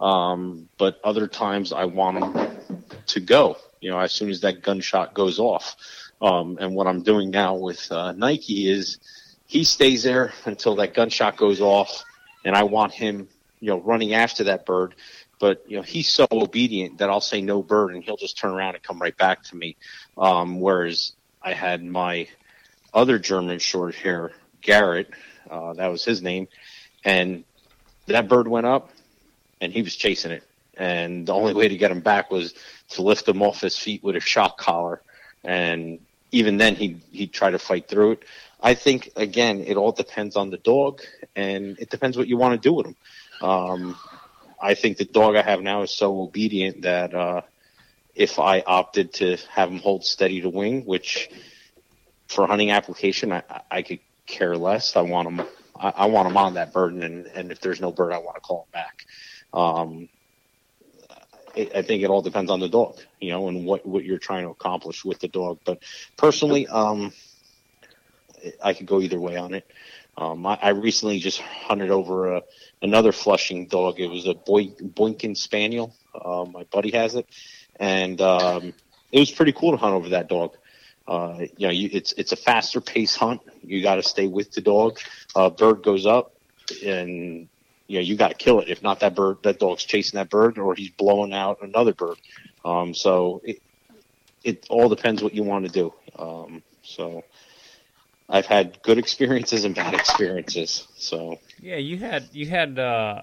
[0.00, 3.56] um, but other times I want him to go.
[3.80, 5.76] You know, as soon as that gunshot goes off.
[6.20, 8.98] Um, and what I'm doing now with uh, Nike is
[9.46, 12.04] he stays there until that gunshot goes off,
[12.44, 14.94] and I want him, you know, running after that bird
[15.42, 18.52] but you know he's so obedient that I'll say no bird and he'll just turn
[18.52, 19.76] around and come right back to me.
[20.16, 22.28] Um, whereas I had my
[22.94, 24.30] other German short hair
[24.62, 25.10] Garrett,
[25.50, 26.48] uh, that was his name,
[27.04, 27.44] and
[28.06, 28.90] that bird went up
[29.60, 30.42] and he was chasing it,
[30.76, 32.54] and the only way to get him back was
[32.90, 35.02] to lift him off his feet with a shock collar,
[35.44, 36.00] and
[36.32, 38.24] even then he he tried to fight through it.
[38.60, 41.02] I think again it all depends on the dog
[41.34, 42.96] and it depends what you want to do with him.
[43.40, 43.96] Um,
[44.60, 47.42] I think the dog I have now is so obedient that uh,
[48.14, 51.28] if I opted to have him hold steady to wing, which
[52.28, 54.96] for hunting application I, I could care less.
[54.96, 55.46] I want them.
[55.78, 58.36] I, I want them on that bird, and and if there's no bird, I want
[58.36, 59.06] to call him back.
[59.52, 60.08] Um,
[61.54, 64.18] it, I think it all depends on the dog, you know, and what what you're
[64.18, 65.60] trying to accomplish with the dog.
[65.64, 65.82] But
[66.16, 67.12] personally, um,
[68.62, 69.66] I could go either way on it.
[70.16, 72.42] Um, I, I recently just hunted over a,
[72.82, 73.98] another flushing dog.
[73.98, 75.94] It was a Boy, Boykin Spaniel.
[76.14, 77.26] Uh, my buddy has it,
[77.76, 78.74] and um,
[79.10, 80.56] it was pretty cool to hunt over that dog.
[81.06, 83.40] Uh, you know, you, it's it's a faster pace hunt.
[83.62, 84.98] You got to stay with the dog.
[85.34, 86.32] Uh, bird goes up,
[86.84, 87.48] and
[87.88, 88.68] you know you got to kill it.
[88.68, 92.18] If not, that bird, that dog's chasing that bird, or he's blowing out another bird.
[92.64, 93.60] Um, so it
[94.44, 95.92] it all depends what you want to do.
[96.16, 97.24] Um, so
[98.28, 100.86] I've had good experiences and bad experiences.
[100.96, 103.22] So Yeah, you had you had uh,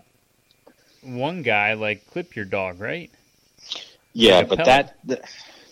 [1.01, 3.11] one guy like clip your dog, right?
[4.13, 5.21] yeah, but that, th-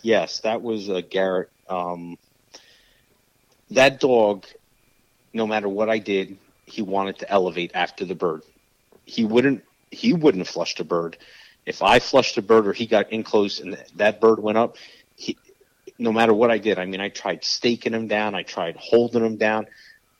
[0.02, 1.50] yes, that was a Garrett.
[1.68, 2.18] Um,
[3.70, 4.46] that dog,
[5.32, 8.42] no matter what I did, he wanted to elevate after the bird.
[9.04, 9.64] He wouldn't.
[9.90, 11.16] He wouldn't flush the bird.
[11.64, 14.76] If I flushed a bird or he got in close and that bird went up,
[15.16, 15.36] he,
[15.98, 19.24] no matter what I did, I mean, I tried staking him down, I tried holding
[19.24, 19.66] him down.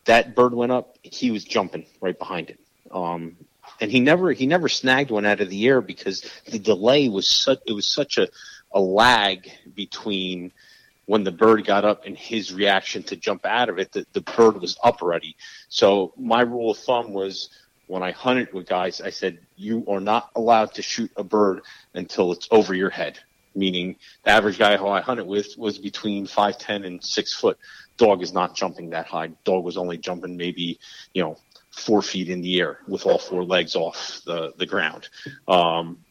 [0.07, 2.59] That bird went up, he was jumping right behind it.
[2.91, 3.37] Um,
[3.81, 7.31] and he never he never snagged one out of the air because the delay was
[7.31, 8.29] such it was such a,
[8.73, 10.53] a lag between
[11.09, 14.21] when the bird got up and his reaction to jump out of it that the
[14.21, 15.35] bird was up already.
[15.71, 17.49] So my rule of thumb was
[17.87, 21.63] when I hunted with guys, I said you are not allowed to shoot a bird
[21.95, 23.19] until it's over your head.
[23.55, 27.57] Meaning the average guy who I hunted with was between five ten and six foot.
[27.97, 29.29] Dog is not jumping that high.
[29.45, 30.79] Dog was only jumping maybe
[31.15, 31.39] you know
[31.71, 35.09] four feet in the air with all four legs off the the ground.
[35.49, 36.05] Um,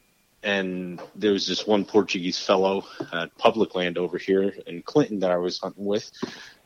[0.44, 5.32] and there was this one Portuguese fellow at public land over here in Clinton that
[5.32, 6.12] I was hunting with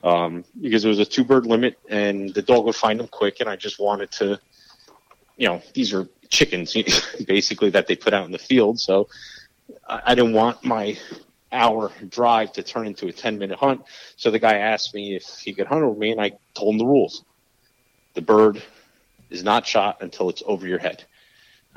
[0.04, 3.40] um, because there was a two bird limit and the dog would find them quick.
[3.40, 4.40] And I just wanted to,
[5.38, 6.76] you know, these are chickens
[7.28, 8.80] basically that they put out in the field.
[8.80, 9.08] So
[9.88, 10.98] I, I didn't want my
[11.52, 13.84] hour drive to turn into a 10 minute hunt.
[14.18, 16.78] So the guy asked me if he could hunt over me and I told him
[16.78, 17.24] the rules.
[18.16, 18.62] The bird
[19.30, 21.06] is not shot until it's over your head.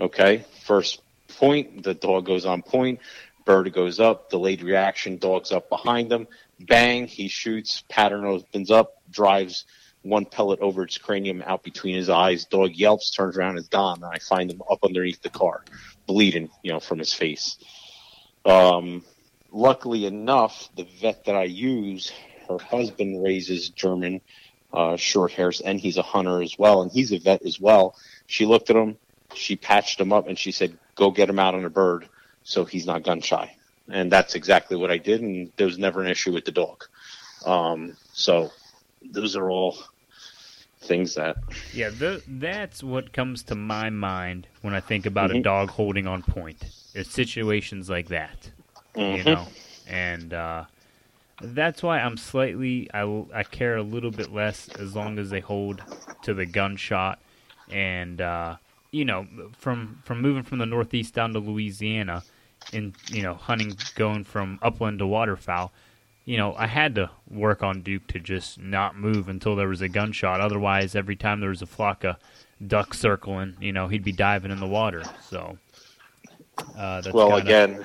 [0.00, 0.44] Okay.
[0.64, 1.00] First
[1.38, 3.00] point, the dog goes on point,
[3.44, 6.26] bird goes up, delayed reaction, dog's up behind him,
[6.60, 9.64] bang, he shoots, pattern opens up, drives
[10.02, 14.02] one pellet over its cranium out between his eyes, dog yelps, turns around, is gone,
[14.02, 15.64] and I find him up underneath the car,
[16.06, 17.56] bleeding, you know, from his face.
[18.44, 19.02] Um,
[19.50, 22.12] luckily enough, the vet that I use,
[22.48, 24.20] her husband raises German
[24.72, 27.96] uh, short hairs, and he's a hunter as well, and he's a vet as well.
[28.26, 28.96] She looked at him,
[29.34, 32.08] she patched him up, and she said, "Go get him out on a bird,
[32.42, 33.56] so he's not gun shy."
[33.90, 36.84] And that's exactly what I did, and there was never an issue with the dog.
[37.44, 38.50] Um, so
[39.02, 39.76] those are all
[40.80, 41.36] things that
[41.72, 45.42] Yeah, th- that's what comes to my mind when I think about a Mhm.
[45.42, 46.66] dog holding on point.
[46.94, 48.50] It's situations like that,
[49.08, 49.24] you Mhm.
[49.24, 49.48] know,
[49.86, 50.64] and uh,
[51.40, 53.02] that's why I'm slightly I,
[53.34, 55.84] I care a little bit less as long as they hold
[56.22, 57.20] to the gunshot,
[57.68, 58.56] and uh,
[58.94, 59.26] you know,
[59.58, 62.22] from from moving from the Northeast down to Louisiana,
[62.72, 65.72] and you know, hunting going from upland to waterfowl,
[66.24, 69.80] you know, I had to work on Duke to just not move until there was
[69.80, 70.40] a gunshot.
[70.40, 72.16] Otherwise, every time there was a flock of
[72.64, 75.02] ducks circling, you know, he'd be diving in the water.
[75.28, 75.58] So,
[76.78, 77.84] uh, that's well, again,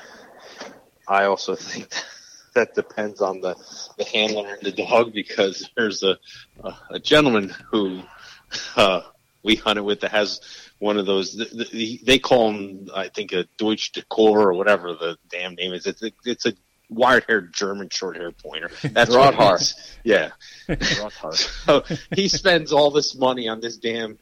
[1.08, 1.92] I also think
[2.54, 3.56] that depends on the,
[3.98, 6.20] the handler and the dog because there's a
[6.64, 8.04] a, a gentleman who
[8.76, 9.02] uh,
[9.42, 11.34] we hunted with that has one of those.
[11.34, 15.74] The, the, they call him, I think, a Deutsch Decor or whatever the damn name
[15.74, 15.86] is.
[15.86, 16.54] It's a, it's a
[16.90, 18.72] wire-haired German short-haired pointer.
[18.84, 19.94] That's Drahthaar.
[20.04, 20.32] Yeah.
[20.68, 21.56] Drahthaar.
[21.66, 21.84] So
[22.16, 24.18] he spends all this money on this damn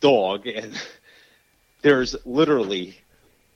[0.00, 0.80] dog, and
[1.80, 2.96] there's literally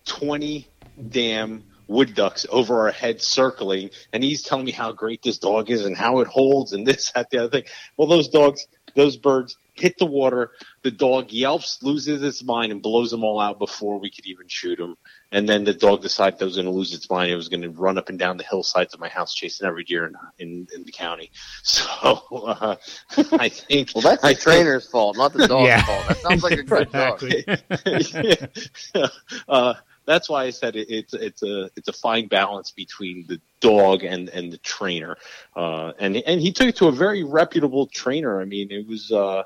[0.06, 0.66] 20
[1.10, 5.70] damn wood ducks over our head circling, and he's telling me how great this dog
[5.70, 7.64] is and how it holds and this, that, the other thing.
[7.96, 10.52] Well, those dogs, those birds hit the water.
[10.82, 14.46] The dog yelps, loses its mind, and blows them all out before we could even
[14.48, 14.96] shoot him.
[15.32, 17.30] And then the dog decided it was going to lose its mind.
[17.30, 19.84] It was going to run up and down the hillsides of my house chasing every
[19.84, 21.30] deer in, in, in the county.
[21.62, 21.84] So
[22.30, 22.76] uh,
[23.32, 25.82] I think Well, that's I the think- trainer's fault, not the dog's Yeah.
[25.84, 26.08] fault.
[26.08, 27.22] That sounds like a good dog.
[27.22, 28.48] exactly.
[28.94, 29.06] Yeah.
[29.48, 29.74] uh,
[30.06, 34.04] that's why I said it, it's it's a it's a fine balance between the dog
[34.04, 35.16] and and the trainer,
[35.56, 38.40] uh, and and he took it to a very reputable trainer.
[38.40, 39.42] I mean, it was uh,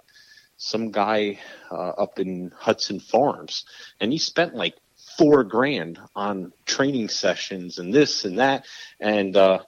[0.63, 1.39] some guy
[1.71, 3.65] uh, up in Hudson Farms,
[3.99, 4.75] and he spent like
[5.17, 8.67] four grand on training sessions and this and that,
[9.01, 9.61] and uh,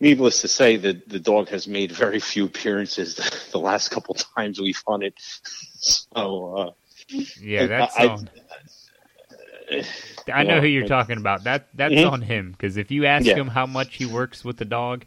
[0.00, 3.16] needless to say, the the dog has made very few appearances
[3.52, 5.12] the last couple times we've hunted.
[5.78, 6.56] So.
[6.56, 6.70] Uh,
[7.38, 8.30] yeah, that's I- on.
[10.32, 11.44] I know Yeah, who you're talking about.
[11.44, 12.10] That that's Mhm.
[12.10, 13.34] on him because if you ask Yeah.
[13.36, 15.04] him how much he works with the dog,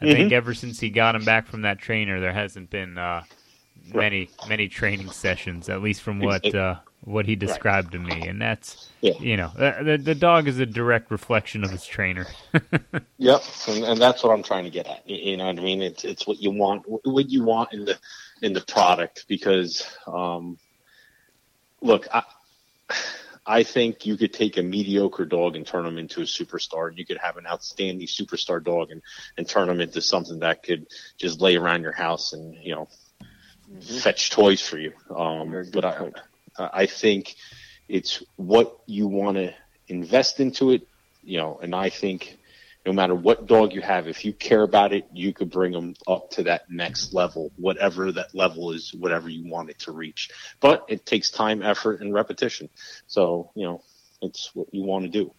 [0.00, 0.12] I Mhm.
[0.12, 3.22] think ever since he got him back from that trainer, there hasn't been uh,
[3.94, 6.76] many many training sessions, at least from what uh,
[7.06, 9.14] what he described to me, and that's Yeah.
[9.20, 12.26] you know the, the the dog is a direct reflection of his trainer.
[13.18, 15.08] Yep, and, and that's what I'm trying to get at.
[15.08, 15.80] You, know what I mean?
[15.80, 17.98] It's it's what you want, what you want in the
[18.42, 19.24] in the product.
[19.26, 20.58] Because, um,
[21.80, 22.22] look, I
[23.46, 26.98] I think you could take a mediocre dog and turn him into a superstar, and
[26.98, 29.00] you could have an outstanding superstar dog and
[29.38, 32.88] and turn him into something that could just lay around your house and you know
[33.80, 34.92] fetch toys for you.
[35.14, 36.10] Um, but I.
[36.58, 37.36] I think
[37.88, 39.54] it's what you want to
[39.88, 40.86] invest into it,
[41.22, 42.38] you know, and I think
[42.84, 45.94] no matter what dog you have, if you care about it, you could bring them
[46.06, 50.30] up to that next level, whatever that level is, whatever you want it to reach.
[50.60, 52.68] But it takes time, effort, and repetition.
[53.08, 53.82] So, you know,
[54.22, 55.32] it's what you want to do.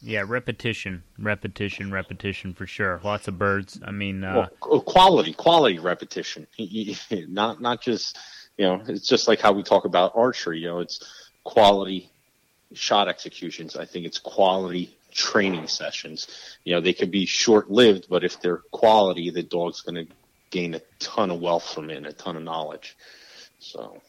[0.00, 3.00] Yeah, repetition, repetition, repetition for sure.
[3.02, 3.80] Lots of birds.
[3.84, 6.46] I mean, uh, well, quality, quality repetition,
[7.10, 8.18] not not just
[8.56, 8.82] you know.
[8.86, 10.60] It's just like how we talk about archery.
[10.60, 11.00] You know, it's
[11.44, 12.10] quality
[12.74, 13.76] shot executions.
[13.76, 16.28] I think it's quality training sessions.
[16.64, 20.12] You know, they can be short lived, but if they're quality, the dog's going to
[20.50, 22.96] gain a ton of wealth from it, and a ton of knowledge.
[23.58, 24.00] So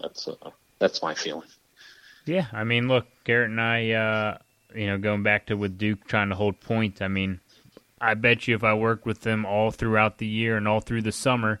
[0.00, 1.48] that's uh, that's my feeling.
[2.26, 4.38] Yeah, I mean, look, Garrett and I, uh,
[4.74, 7.00] you know, going back to with Duke trying to hold point.
[7.00, 7.40] I mean,
[8.00, 11.02] I bet you if I worked with them all throughout the year and all through
[11.02, 11.60] the summer,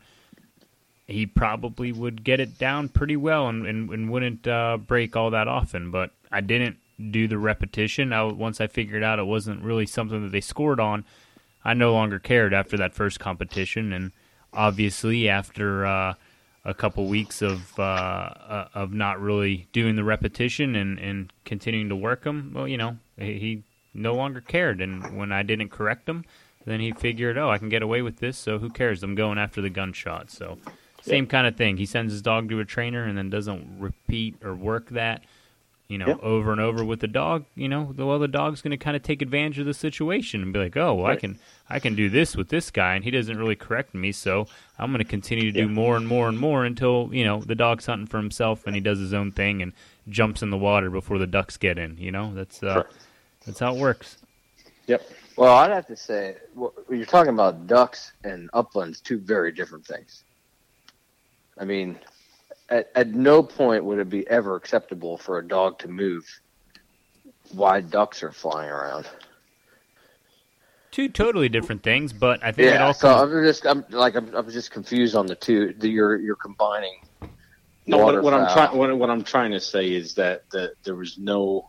[1.06, 5.30] he probably would get it down pretty well and and, and wouldn't uh, break all
[5.30, 5.90] that often.
[5.90, 6.78] But I didn't
[7.10, 8.12] do the repetition.
[8.12, 11.04] I, once I figured out it wasn't really something that they scored on,
[11.64, 13.92] I no longer cared after that first competition.
[13.92, 14.12] And
[14.52, 16.14] obviously, after uh,
[16.66, 21.88] a couple weeks of uh, uh, of not really doing the repetition and, and continuing
[21.88, 23.62] to work him, well, you know, he, he
[23.94, 24.80] no longer cared.
[24.80, 26.24] And when I didn't correct him,
[26.66, 29.04] then he figured, oh, I can get away with this, so who cares?
[29.04, 30.30] I'm going after the gunshot.
[30.32, 30.58] So,
[31.00, 31.76] same kind of thing.
[31.76, 35.22] He sends his dog to a trainer and then doesn't repeat or work that,
[35.88, 36.18] you know, Yep.
[36.22, 37.44] over and over with the dog.
[37.54, 40.42] You know, the- well, the dog's going to kind of take advantage of the situation
[40.42, 41.38] and be like, oh, well, I can
[41.68, 44.46] I can do this with this guy, and he doesn't really correct me, so
[44.78, 47.54] I'm going to continue to do more and more and more until you know the
[47.54, 49.72] dog's hunting for himself and he does his own thing and
[50.08, 51.96] jumps in the water before the ducks get in.
[51.98, 52.84] You know, that's uh,
[53.44, 54.18] that's how it works.
[54.86, 55.08] Yep.
[55.36, 59.84] Well, I'd have to say, when you're talking about ducks and uplands, two very different
[59.86, 60.22] things.
[61.58, 61.98] I mean,
[62.68, 66.24] at, at no point would it be ever acceptable for a dog to move
[67.52, 69.06] while ducks are flying around.
[70.90, 73.08] Two totally different things, but I think it Yeah, all so.
[73.08, 75.74] I'm just, I'm like, I'm, I'm just confused on the two.
[75.76, 76.94] The, you're, you're combining.
[77.86, 80.96] No, what, what I'm trying what, what I'm trying to say is that that there
[80.96, 81.68] was no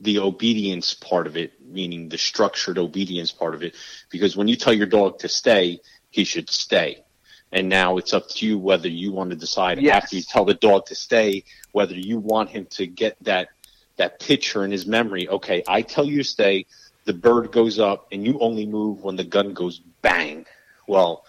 [0.00, 3.76] the obedience part of it, meaning the structured obedience part of it,
[4.10, 5.80] because when you tell your dog to stay,
[6.10, 7.04] he should stay.
[7.52, 10.04] And now it's up to you whether you want to decide Yes.
[10.04, 13.48] after you tell the dog to stay whether you want him to get that
[13.96, 15.28] that picture in his memory.
[15.28, 16.64] Okay, I tell you to stay,
[17.04, 20.46] the bird goes up, and you only move when the gun goes bang.
[20.88, 21.24] Well,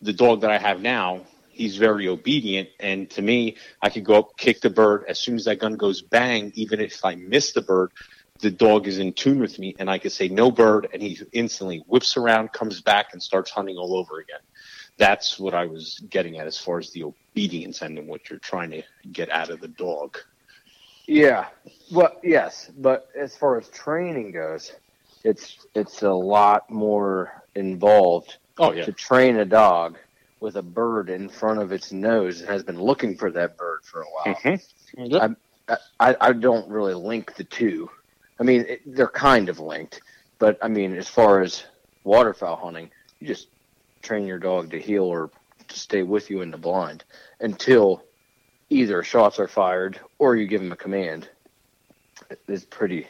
[0.00, 4.14] the dog that I have now, he's very obedient, and to me, I could go
[4.14, 6.52] up, kick the bird as soon as that gun goes bang.
[6.54, 7.90] Even if I miss the bird,
[8.40, 11.18] the dog is in tune with me, and I could say no bird, and he
[11.32, 14.40] instantly whips around, comes back, and starts hunting all over again.
[14.98, 18.38] That's what I was getting at as far as the obedience end and what you're
[18.38, 18.82] trying to
[19.12, 20.18] get out of the dog.
[21.06, 21.46] Yeah.
[21.92, 24.72] Well, yes, but as far as training goes,
[25.24, 29.98] it's it's a lot more involved Oh yeah, to train a dog
[30.40, 33.80] with a bird in front of its nose and has been looking for that bird
[33.84, 34.34] for a while.
[34.34, 35.32] mm-hmm.
[35.68, 37.90] I, I I don't really link the two.
[38.38, 40.00] I mean, it, they're kind of linked,
[40.38, 41.64] but I mean, as far as
[42.04, 42.90] waterfowl hunting,
[43.20, 43.48] you just
[44.06, 45.30] train your dog to heel or
[45.68, 47.04] to stay with you in the blind
[47.40, 48.02] until
[48.70, 51.28] either shots are fired or you give him a command.
[52.48, 53.06] It's pretty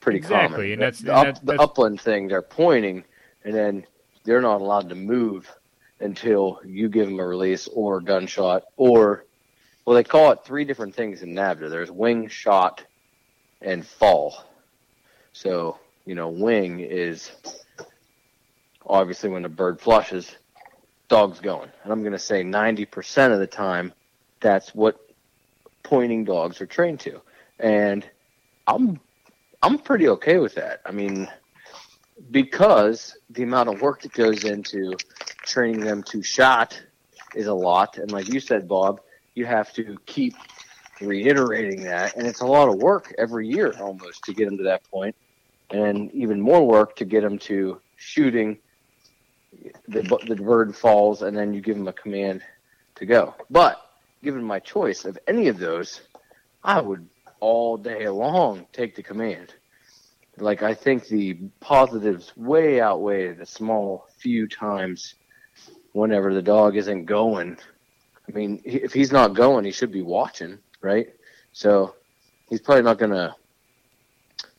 [0.00, 0.72] pretty Exactly, common.
[0.74, 2.28] and that's- the, and up, that's- the that's- upland thing.
[2.28, 3.04] They're pointing,
[3.44, 3.86] and then
[4.24, 5.50] they're not allowed to move
[6.00, 9.24] until you give them a release or gunshot or
[9.84, 11.70] well, they call it three different things in NAVHDA.
[11.70, 12.84] There's wing, shot,
[13.62, 14.44] and fall.
[15.32, 17.30] So, you know, wing is
[18.86, 20.36] obviously when the bird flushes,
[21.08, 21.70] dog's going.
[21.82, 23.92] And I'm going to say 90% of the time,
[24.40, 25.00] that's what
[25.82, 27.20] pointing dogs are trained to.
[27.58, 28.04] And
[28.66, 29.00] I'm
[29.62, 30.80] I'm pretty okay with that.
[30.84, 31.28] I mean,
[32.30, 34.96] because the amount of work that goes into
[35.42, 36.80] training them to shot
[37.34, 37.98] is a lot.
[37.98, 39.00] And like you said, Bob,
[39.34, 40.34] you have to keep
[41.00, 42.16] reiterating that.
[42.16, 45.16] And it's a lot of work every year almost to get them to that point.
[45.70, 48.58] And even more work to get them to shooting.
[49.88, 52.42] The, the bird falls, and then you give them a command
[52.96, 53.34] to go.
[53.50, 53.80] But
[54.22, 56.00] given my choice of any of those,
[56.64, 57.08] I would
[57.40, 59.54] all day long take the command.
[60.38, 65.14] Like I think the positives way outweigh the small few times
[65.92, 67.56] whenever the dog isn't going.
[68.28, 71.08] I mean, if he's not going, he should be watching, right?
[71.52, 71.94] So
[72.50, 73.34] he's probably not going to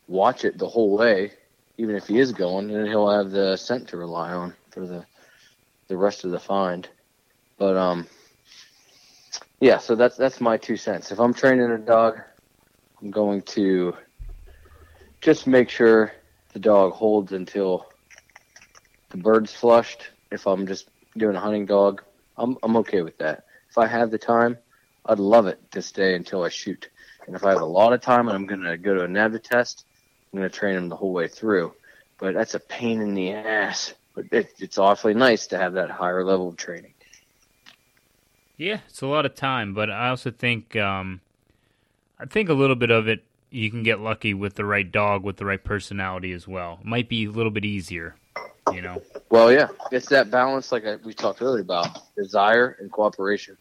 [0.08, 1.32] watch it the whole way,
[1.76, 5.04] even if he is going, and he'll have the scent to rely on for the
[5.88, 6.88] the rest of the find.
[7.58, 8.06] But um,
[9.60, 9.78] yeah.
[9.78, 11.10] So that's that's my two cents.
[11.10, 12.20] If I'm training a dog,
[13.02, 13.96] I'm going to
[15.20, 16.12] just make sure
[16.52, 17.86] the dog holds until
[19.10, 20.10] the bird's flushed.
[20.30, 22.04] If I'm just doing a hunting dog,
[22.36, 23.44] I'm I'm okay with that.
[23.70, 24.58] If I have the time,
[25.04, 26.88] I'd love it to stay until I shoot.
[27.26, 29.08] And if I have a lot of time and I'm going to go to a
[29.08, 29.84] NAVHDA test,
[30.32, 31.74] I'm going to train them the whole way through.
[32.18, 33.92] But that's a pain in the ass.
[34.18, 36.92] But it, it's awfully nice to have that higher level of training.
[38.56, 41.20] Yeah, it's a lot of time, but I also think um,
[42.18, 45.22] I think a little bit of it you can get lucky with the right dog
[45.22, 46.78] with the right personality as well.
[46.80, 48.16] It might be a little bit easier,
[48.72, 49.00] you know.
[49.30, 51.86] Well, yeah, it's that balance, like I, we talked earlier about
[52.16, 53.56] desire and cooperation.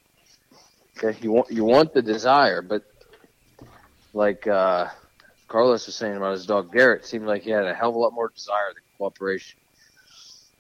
[0.98, 2.82] Okay, you want you want the desire, but
[4.16, 4.88] like uh,
[5.48, 8.00] Carlos was saying about his dog Garrett, seemed like he had a hell of a
[8.00, 9.60] lot more desire than cooperation.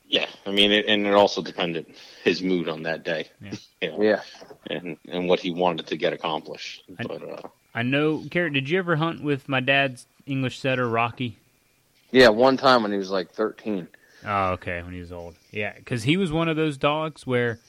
[0.10, 1.86] Yeah, I mean, it, and it also depended
[2.24, 3.52] his mood on that day, Yeah.
[3.82, 4.22] you know, Yeah,
[4.70, 6.84] and and what he wanted to get accomplished.
[6.98, 8.54] I- But uh, I know, Garrett.
[8.54, 11.38] Did you ever hunt with my dad's English setter, Rocky?
[12.12, 12.30] yeah.
[12.30, 13.88] One time when he was like thirteen.
[14.26, 15.36] Oh, okay, when he was old.
[15.52, 17.60] Yeah, because he was one of those dogs where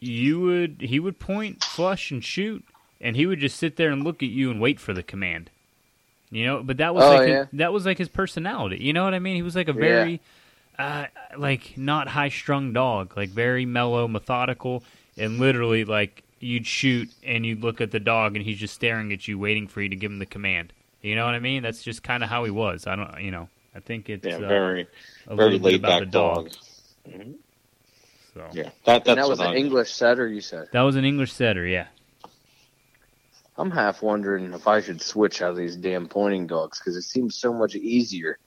[0.00, 2.64] you would he would point, flush, and shoot,
[3.00, 5.50] and he would just sit there and look at you and wait for the command.
[6.30, 7.38] You know, but that was Oh, like yeah.
[7.38, 8.78] his, that was like his personality.
[8.82, 9.36] You know what I mean?
[9.36, 10.20] He was like a very
[10.78, 14.82] uh, like not high strung dog, like very mellow, methodical,
[15.16, 19.12] and literally like you'd shoot and you'd look at the dog and he's just staring
[19.12, 20.72] at you, waiting for you to give him the command.
[21.02, 21.62] You know what I mean?
[21.62, 22.86] That's just kind of how he was.
[22.86, 23.48] I don't, you know.
[23.74, 24.86] I think it's yeah, uh, very
[25.26, 26.50] a very little bit laid about back the dog.
[27.04, 27.24] dog.
[28.34, 30.26] So Yeah, that that's that was an I- English setter.
[30.28, 30.68] You said.
[30.72, 31.86] that was an English setter, yeah.
[33.58, 37.02] I'm half wondering if I should switch out of these damn pointing dogs because it
[37.02, 38.38] seems so much easier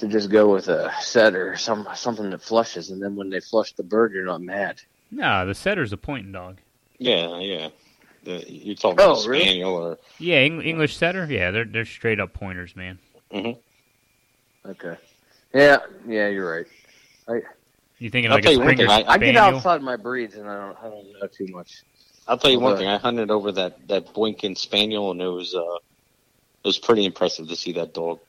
[0.00, 3.72] to just go with a setter, some something that flushes, and then when they flush
[3.72, 4.80] the bird, you're not mad.
[5.10, 6.58] No, the setter's a pointing dog.
[6.98, 7.68] Yeah, yeah.
[8.24, 9.44] The, you're talking about Oh, a really?
[9.44, 11.26] spaniel or Yeah, Eng- English setter.
[11.30, 12.98] Yeah, they're they're straight up pointers, man.
[13.32, 14.68] Mm-hmm.
[14.70, 14.96] Okay.
[15.54, 16.66] Yeah, yeah, you're right.
[17.28, 17.40] I,
[17.98, 20.34] You thinking I'll like tell a you one Springer thing, I get outside my breeds,
[20.34, 21.82] and I don't, I don't know too much.
[22.28, 22.86] I'll tell you one thing.
[22.86, 27.48] I hunted over that that Boykin Spaniel, and it was uh, it was pretty impressive
[27.48, 28.20] to see that dog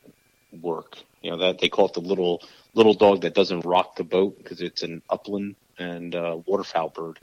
[0.62, 0.98] work.
[1.22, 2.42] You know that they call it the little
[2.74, 7.20] little dog that doesn't rock the boat because it's an upland and uh, waterfowl bird,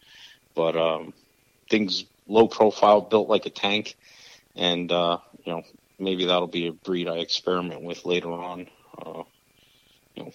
[0.54, 1.12] but um,
[1.70, 3.96] things low profile, built like a tank,
[4.54, 5.62] and uh, you know
[5.98, 8.68] maybe that'll be a breed I experiment with later on.
[9.04, 9.22] Uh,
[10.14, 10.32] you know,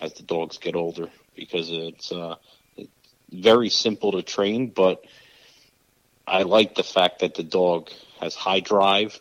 [0.00, 2.36] as the dogs get older, because it's, uh,
[2.76, 2.90] it's
[3.30, 5.04] very simple to train, but
[6.26, 7.90] I like the fact that the dog
[8.20, 9.18] has high drive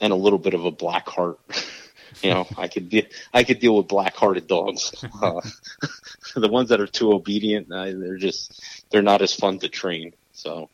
[0.00, 1.38] and a little bit of a black heart.
[2.22, 4.92] you know, I could de- I could deal with black-hearted dogs.
[5.22, 5.40] Uh,
[6.34, 10.12] the ones that are too obedient, uh, they're just they're not as fun to train.
[10.32, 10.68] So,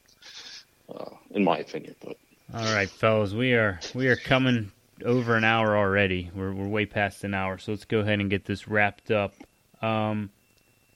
[0.92, 2.16] uh, in my opinion, but
[2.54, 4.72] all right, fellas, we are we are coming
[5.04, 6.30] over an hour already.
[6.34, 9.34] We're we're way past an hour, so let's go ahead and get this wrapped up.
[9.82, 10.30] Um,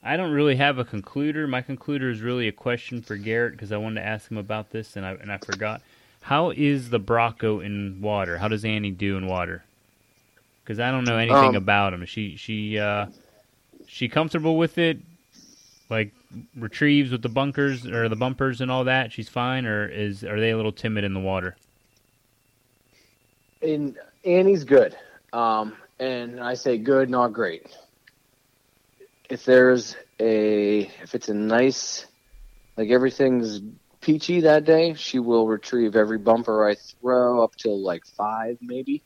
[0.03, 1.49] I don't really have a concluder.
[1.49, 4.71] My concluder is really a question for Garrett because I wanted to ask him about
[4.71, 5.83] this and I and I forgot.
[6.23, 8.39] How is the Bracco in water?
[8.39, 9.65] How does Annie do in water?
[10.63, 12.05] Because I don't know anything um, about him.
[12.07, 13.07] She she uh,
[13.87, 14.99] she comfortable with it?
[15.91, 16.13] Like
[16.57, 19.13] retrieves with the bunkers or the bumpers and all that?
[19.13, 21.57] She's fine, or is are they a little timid in the water?
[23.61, 24.97] And Annie's good,
[25.33, 27.67] um, and I say good, not great
[29.33, 32.07] if there's a if it's a nice
[32.77, 33.63] like everything's
[34.03, 39.03] peachy that day, she will retrieve every bumper I throw up till like five maybe.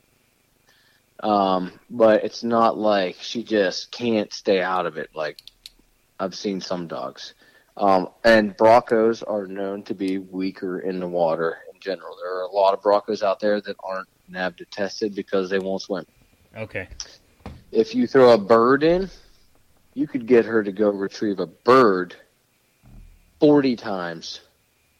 [1.21, 5.39] Um, but it's not like she just can't stay out of it like
[6.19, 7.33] I've seen some dogs.
[7.75, 12.15] Um, and Braccos are known to be weaker in the water in general.
[12.21, 15.81] There are a lot of Braccos out there that aren't NAVHDA tested because they won't
[15.81, 16.05] swim.
[16.55, 16.87] Okay.
[17.71, 19.09] If you throw a bird in,
[19.93, 22.15] you could get her to go retrieve a bird
[23.39, 24.41] 40 times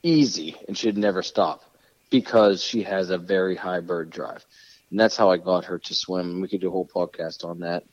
[0.03, 1.63] easy and she'd never stop
[2.09, 4.45] because she has a very high bird drive.
[4.89, 6.41] And that's how I got her to swim.
[6.41, 7.83] We could do a whole podcast on that.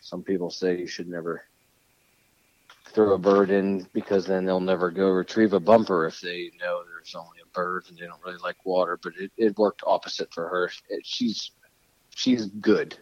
[0.00, 1.44] Some people say you should never
[2.86, 6.82] throw a bird in because then they'll never go retrieve a bumper if they know
[6.84, 8.98] there's only a bird and they don't really like water.
[9.02, 10.70] But it, it worked opposite for her.
[10.88, 11.52] It, she's
[12.14, 12.96] she's good.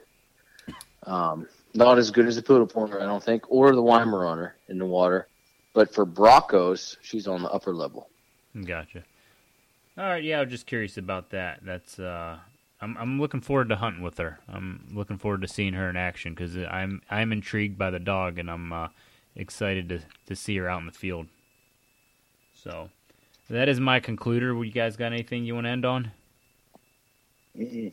[1.07, 4.87] Um, not as good as the Pudelpointer, I don't think, or the Weimaraner in the
[4.87, 5.29] water.
[5.73, 8.09] But for Braccos, she's on the upper level.
[8.65, 9.05] Gotcha.
[9.97, 11.61] All right, yeah, I was just curious about that.
[11.63, 12.39] That's uh,
[12.81, 14.39] I'm I'm looking forward to hunting with her.
[14.49, 18.39] I'm looking forward to seeing her in action because I'm I'm intrigued by the dog
[18.39, 18.89] and I'm uh,
[19.35, 21.27] excited to to see her out in the field.
[22.55, 22.91] So
[23.49, 24.65] that is my concluder.
[24.65, 26.11] You guys got anything you want to end on?
[27.57, 27.89] Mm-hmm.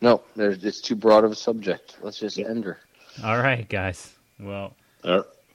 [0.00, 1.98] No, there's it's too broad of a subject.
[2.02, 2.48] Let's just yeah.
[2.48, 2.78] end her.
[3.22, 4.14] All right, guys.
[4.40, 4.74] Well,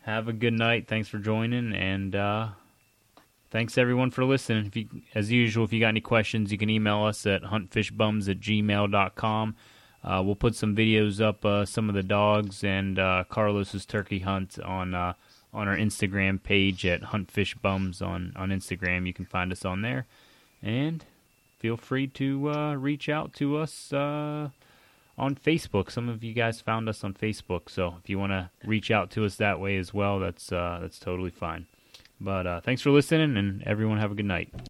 [0.02, 0.88] have a good night.
[0.88, 2.48] Thanks for joining, and uh,
[3.52, 4.66] thanks everyone for listening.
[4.66, 8.30] If you, as usual, if you got any questions, you can email us at huntfishbums
[8.30, 9.56] at gmail.com.
[10.04, 14.20] Uh, we'll put some videos up, uh, some of the dogs and uh, Carlos's turkey
[14.20, 15.14] hunt on uh,
[15.54, 19.08] on our Instagram page at huntfishbums on on Instagram.
[19.08, 20.06] You can find us on there,
[20.64, 21.04] and
[21.58, 24.50] feel free to uh, reach out to us uh,
[25.18, 25.92] on Facebook.
[25.92, 29.12] Some of you guys found us on Facebook, so if you want to reach out
[29.12, 31.66] to us that way as well, that's that's totally fine.
[32.22, 34.54] But uh, thanks for listening, and everyone have a good night.